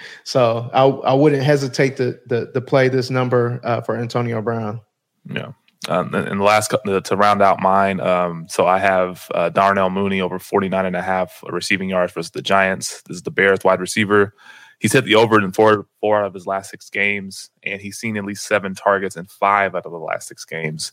[0.24, 4.80] so I I wouldn't hesitate to to, to play this number uh, for Antonio Brown.
[5.24, 5.52] Yeah.
[5.88, 9.90] Um, and and the last to round out mine, um, so I have uh, Darnell
[9.90, 13.02] Mooney over 49 and a half receiving yards versus the Giants.
[13.02, 14.34] This is the Bears wide receiver.
[14.78, 17.98] He's hit the over in four four out of his last six games, and he's
[17.98, 20.92] seen at least seven targets in five out of the last six games.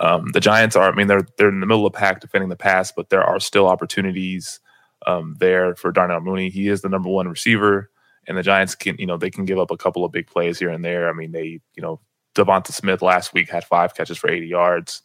[0.00, 2.48] Um, the Giants are, I mean, they're they're in the middle of the pack defending
[2.48, 4.60] the pass, but there are still opportunities
[5.06, 6.50] um, there for Darnell Mooney.
[6.50, 7.90] He is the number one receiver,
[8.26, 10.58] and the Giants can, you know, they can give up a couple of big plays
[10.58, 11.08] here and there.
[11.08, 12.00] I mean, they, you know,
[12.34, 15.02] Devonta Smith last week had five catches for 80 yards.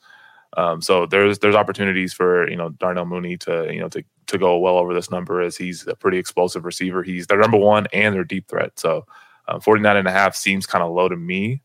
[0.58, 4.38] Um, so there's there's opportunities for you know Darnell Mooney to you know to to
[4.38, 7.04] go well over this number as he's a pretty explosive receiver.
[7.04, 8.80] He's their number one and their deep threat.
[8.80, 9.06] So
[9.48, 11.62] um, 49 and a half seems kind of low to me.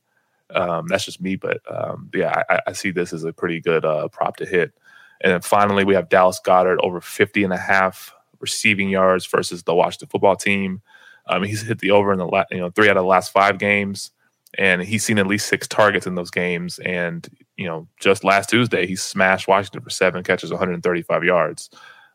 [0.51, 3.85] Um, that's just me, but um, yeah, I, I see this as a pretty good
[3.85, 4.73] uh, prop to hit.
[5.21, 9.63] And then finally, we have Dallas Goedert over 50 and a half receiving yards versus
[9.63, 10.83] the Washington football team.
[11.29, 13.33] Um, he's hit the over in the la- you know three out of the last
[13.33, 14.11] five games,
[14.59, 16.79] and he's seen at least six targets in those games.
[16.81, 21.71] And you know, just last Tuesday, he smashed Washington for seven catches, 135 yards.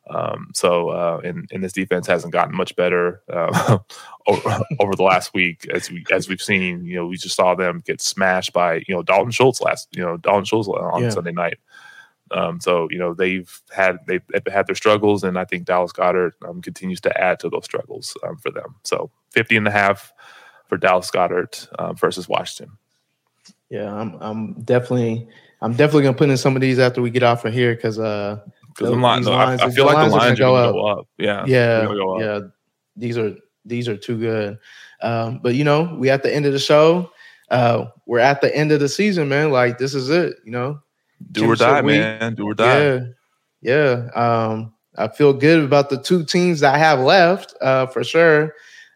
[0.08, 3.80] Um, so, uh, and, and this defense hasn't gotten much better uh,
[4.28, 6.86] over, over the last week, as we as we've seen.
[6.86, 10.04] You know, we just saw them get smashed by you know Dalton Schultz last you
[10.04, 11.10] know Dalton Schultz on Yeah.
[11.10, 11.58] Sunday night.
[12.32, 14.22] Um, so you know they've had they've,
[14.52, 18.18] had their struggles, and I think Dallas Goedert um, continues to add to those struggles
[18.26, 18.76] um, for them.
[18.84, 20.12] So 50 and a half
[20.68, 22.78] for Dallas Goedert um, versus Washington.
[23.70, 25.28] Yeah, I'm I'm definitely
[25.62, 28.00] I'm definitely gonna put in some of these after we get off of here because
[28.00, 30.20] uh Because the line, these no, I, lines- I these feel like lines the are
[30.20, 31.08] gonna lines are go going to go up.
[31.18, 32.22] Yeah, yeah go up.
[32.22, 32.40] yeah
[32.96, 34.58] these are these are too good.
[35.02, 37.12] Um, but you know we at the end of the show.
[37.52, 39.52] Uh, we're at the end of the season, man.
[39.52, 40.36] Like this is it.
[40.44, 40.80] You know,
[41.32, 41.98] Do or die, week.
[42.00, 42.36] man.
[42.36, 42.84] Do or die.
[42.84, 43.00] Yeah,
[43.62, 44.10] yeah.
[44.16, 48.54] Um, I feel good about the two teams I have left, uh, for sure.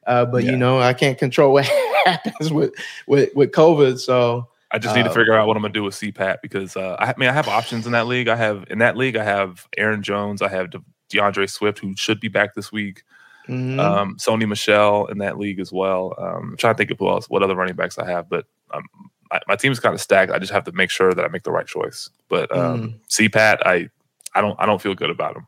[0.08, 0.52] Uh, but Yeah.
[0.52, 1.66] you know, I can't control what
[2.06, 2.74] happens with
[3.08, 4.00] with with COVID.
[4.00, 6.76] So I just need to Uh, figure out what I'm gonna do with CPAT because
[6.78, 8.28] uh, I, I mean I have options in that league.
[8.28, 11.96] I have in that league I have Aaron Jones, I have De- DeAndre Swift who
[11.96, 13.04] should be back this week.
[13.48, 13.80] mhm.
[13.80, 16.14] Um, Sony Michel in that league as well.
[16.18, 18.46] Um, I'm trying to think of who else, what other running backs I have, but
[18.74, 18.84] um,
[19.32, 20.32] my, my team's kind of stacked.
[20.32, 22.10] I just have to make sure that I make the right choice.
[22.30, 23.90] But um, CPAT, I
[24.36, 25.48] I don't I don't feel good about him.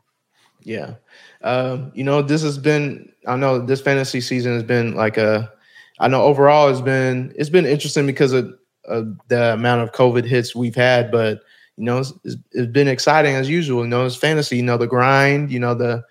[0.64, 0.96] Yeah.
[1.44, 5.52] Um, you know, this has been I know this fantasy season has been like a
[6.00, 8.54] I know overall it's been it's been interesting because of,
[8.86, 11.42] of the amount of COVID hits we've had, but
[11.78, 13.84] you know, it's, it's, it's been exciting as usual.
[13.84, 16.04] You know, it's fantasy, you know, the grind, you know, the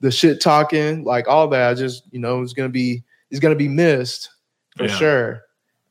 [0.00, 1.70] the shit talking, like all that.
[1.70, 4.30] I just, you know, it's gonna be it's gonna be missed
[4.76, 4.96] for Yeah.
[4.96, 5.43] sure.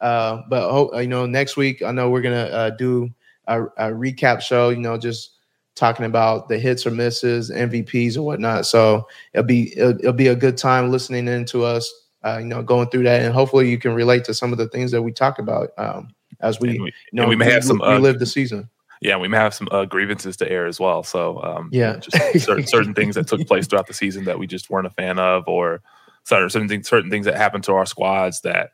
[0.04, 3.10] Uh, but you know, next week I know we're gonna uh, do
[3.48, 4.70] a, a recap show.
[4.70, 5.32] You know, just
[5.76, 8.66] talking about the hits or misses, MVPs or whatnot.
[8.66, 11.92] So it'll be it'll, it'll be a good time listening into us.
[12.26, 14.68] Uh, you know, going through that, and hopefully you can relate to some of the
[14.70, 17.64] things that we talk about um, as we, And we, you know we may have
[17.64, 18.70] some uh, relive the season.
[19.02, 21.04] yeah, we may have some uh, grievances to air as well.
[21.04, 21.98] So um, Yeah.
[21.98, 24.92] just certain, certain things that took place throughout the season that we just weren't a
[24.92, 25.82] fan of, or
[26.24, 28.72] certain certain things certain things that happened to our squads that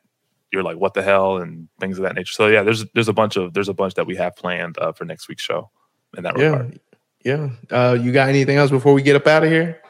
[0.51, 2.33] you're like, what the hell, and things of that nature.
[2.33, 4.91] So yeah, there's there's a bunch of there's a bunch that we have planned uh,
[4.93, 5.69] for next week's show
[6.17, 6.79] in that Yeah, regard.
[7.23, 7.49] yeah.
[7.69, 9.81] Uh, you got anything else before we get up out of here?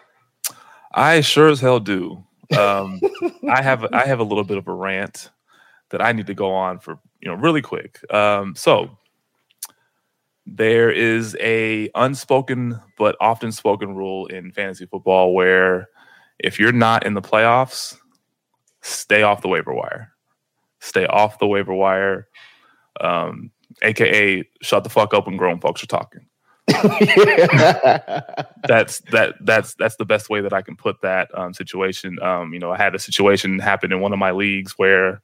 [0.94, 2.24] I sure as hell do.
[2.58, 3.00] Um,
[3.50, 5.30] I have I have a little bit of a rant
[5.92, 8.00] that I need to go on for you know really quick.
[8.14, 8.98] Um, so
[10.46, 15.88] there is a unspoken but often spoken rule in fantasy football where
[16.40, 17.96] if you're not in the playoffs,
[18.82, 20.12] stay off the waiver wire.
[20.80, 22.28] Stay off the waiver wire.
[23.02, 23.52] Um,
[23.82, 26.26] aka shut the fuck up when grown folks are talking.
[28.68, 32.22] that's that that's that's the best way that I can put that um, situation.
[32.22, 35.22] Um, you know, I had a situation happen in one of my leagues where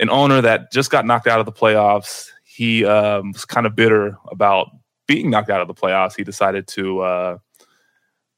[0.00, 3.76] an owner that just got knocked out of the playoffs, he um, was kind of
[3.76, 4.68] bitter about
[5.06, 6.16] being knocked out of the playoffs.
[6.16, 7.38] He decided to uh,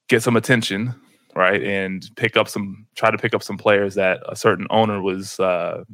[0.08, 0.94] get some attention,
[1.34, 5.00] right, and pick up some try to pick up some players that a certain owner
[5.00, 5.84] was uh,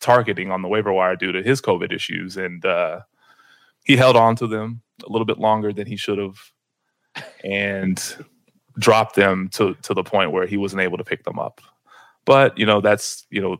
[0.00, 3.00] targeting on the waiver wire due to his COVID issues, and uh,
[3.84, 6.36] he held on to them a little bit longer than he should have,
[7.44, 8.16] and
[8.78, 11.60] dropped them to to the point where he wasn't able to pick them up.
[12.24, 13.56] But you know that's you know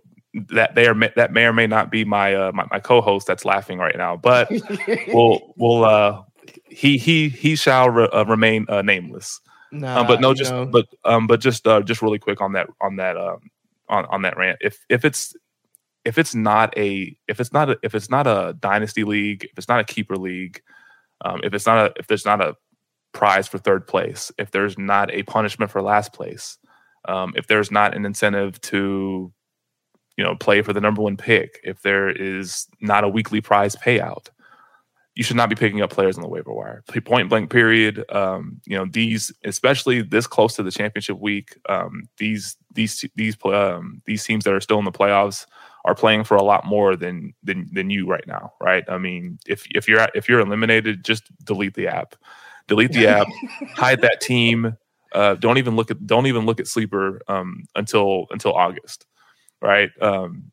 [0.51, 3.45] that they are that may or may not be my uh, my, my co-host that's
[3.45, 4.16] laughing right now.
[4.16, 4.51] But
[5.09, 6.22] we'll we'll uh,
[6.68, 9.41] he he he shall re, uh, remain uh, nameless.
[9.72, 10.66] Nah, um, but no, just know.
[10.66, 13.51] but um, but just uh, just really quick on that on that um,
[13.89, 14.59] on on that rant.
[14.61, 15.34] If if it's
[16.07, 19.59] if it's not a if it's not a, if it's not a dynasty league, if
[19.59, 20.63] it's not a keeper league,
[21.25, 22.55] um, if it's not a if there's not a
[23.13, 26.59] prize for third place, if there's not a punishment for last place,
[27.09, 29.33] um, if there's not an incentive to
[30.17, 33.75] you know play for the number one pick, if there is not a weekly prize
[33.75, 34.29] payout,
[35.17, 36.85] you should not be picking up players on the waiver wire.
[37.05, 38.05] Point blank, period.
[38.11, 41.59] Um, you know these, especially this close to the championship week.
[41.69, 45.47] Um, these these these um, these teams that are still in the playoffs
[45.87, 48.84] are playing for a lot more than than than you right now, right?
[48.89, 52.16] I mean, if if you're if you're eliminated, just delete the app,
[52.66, 53.28] delete the app,
[53.74, 54.76] hide that team.
[55.12, 59.07] Uh, don't even look at don't even look at sleeper um, until until August,
[59.62, 59.91] right?
[60.03, 60.51] Um,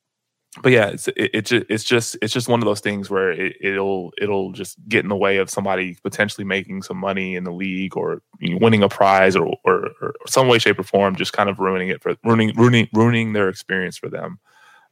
[0.62, 3.32] but yeah, it's it, it just, it's just it's just one of those things where
[3.32, 7.44] it, will it'll just get in the way of somebody potentially making some money in
[7.44, 10.84] the league or you know, winning a prize or, or, or some way, shape, or
[10.84, 14.38] form, just kind of ruining it for ruining ruining ruining their experience for them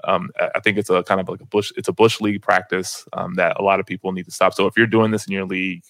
[0.06, 1.72] um, I think it's a kind of like a bush.
[1.78, 4.54] It's a bush league practice um, that a lot of people need to stop.
[4.54, 5.84] So if you're doing this in your league,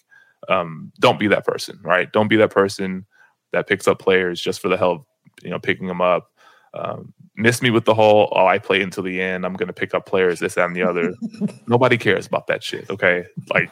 [0.49, 2.11] um, don't be that person, right?
[2.11, 3.05] Don't be that person
[3.53, 5.05] that picks up players just for the hell of
[5.43, 6.29] you know picking them up.
[6.73, 9.45] Um, miss me with the whole oh I play until the end.
[9.45, 11.13] I'm going to pick up players this that, and the other.
[11.67, 12.89] Nobody cares about that shit.
[12.89, 13.69] Okay, like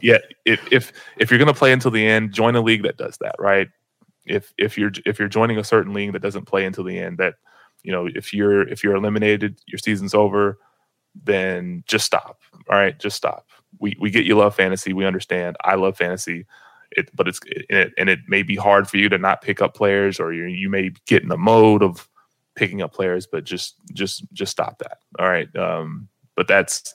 [0.00, 2.96] yeah, if if if you're going to play until the end, join a league that
[2.96, 3.68] does that, right?
[4.26, 7.18] If if you're if you're joining a certain league that doesn't play until the end,
[7.18, 7.34] that
[7.86, 10.58] you know if you're if you're eliminated your season's over
[11.24, 12.98] then just stop all right?
[12.98, 13.46] Just stop.
[13.78, 15.56] We we get you love fantasy we understand.
[15.62, 16.46] I love fantasy.
[16.92, 19.74] It but it's it, and it may be hard for you to not pick up
[19.74, 22.08] players or you you may get in the mode of
[22.54, 25.54] picking up players but just just just stop that all right?
[25.56, 26.94] Um but that's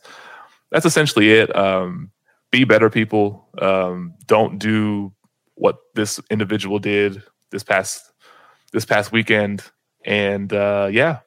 [0.71, 1.55] that's essentially it.
[1.55, 2.11] Um
[2.51, 3.47] be better people.
[3.59, 5.13] Um don't do
[5.55, 7.21] what this individual did
[7.51, 8.11] this past
[8.71, 9.63] this past weekend
[10.05, 11.19] and uh, yeah,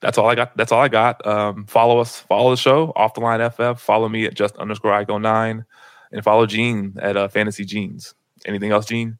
[0.00, 0.56] that's all I got.
[0.56, 1.26] That's all I got.
[1.26, 3.80] Um, follow us, follow the show, off the line FF.
[3.80, 5.64] Follow me at just underscore Ike 09
[6.12, 8.14] and follow Gene at uh, Fantasy Genes.
[8.44, 9.18] Anything else, Gene?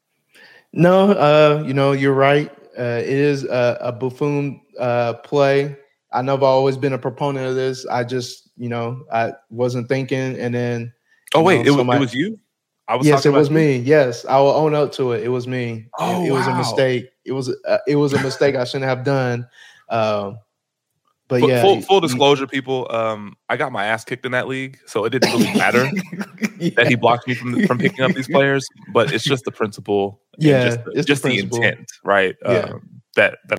[0.72, 2.50] No, uh, you know, you're right.
[2.78, 5.76] Uh, it is a, a buffoon uh, play.
[6.12, 7.86] I know I've always been a proponent of this.
[7.86, 10.92] I just, you know, I wasn't thinking, and then.
[11.34, 12.38] Oh wait, know, it, was, it was you.
[12.88, 13.06] I was.
[13.06, 13.54] Yes, it was you.
[13.54, 13.76] me.
[13.78, 15.24] Yes, I will own up to it.
[15.24, 15.86] It was me.
[15.98, 17.10] Oh, it, it was a mistake.
[17.24, 19.48] It was uh, it was a mistake I shouldn't have done.
[19.88, 20.38] Um,
[21.28, 22.86] but full, yeah, full, full disclosure, people.
[22.90, 25.90] Um, I got my ass kicked in that league, so it didn't really matter
[26.58, 26.70] yeah.
[26.76, 28.64] that he blocked me from from picking up these players.
[28.92, 30.20] But it's just the principle.
[30.38, 32.36] Yeah, just, the, just the, the, intent, right?
[32.44, 32.58] Yeah.
[32.58, 33.58] Um, that that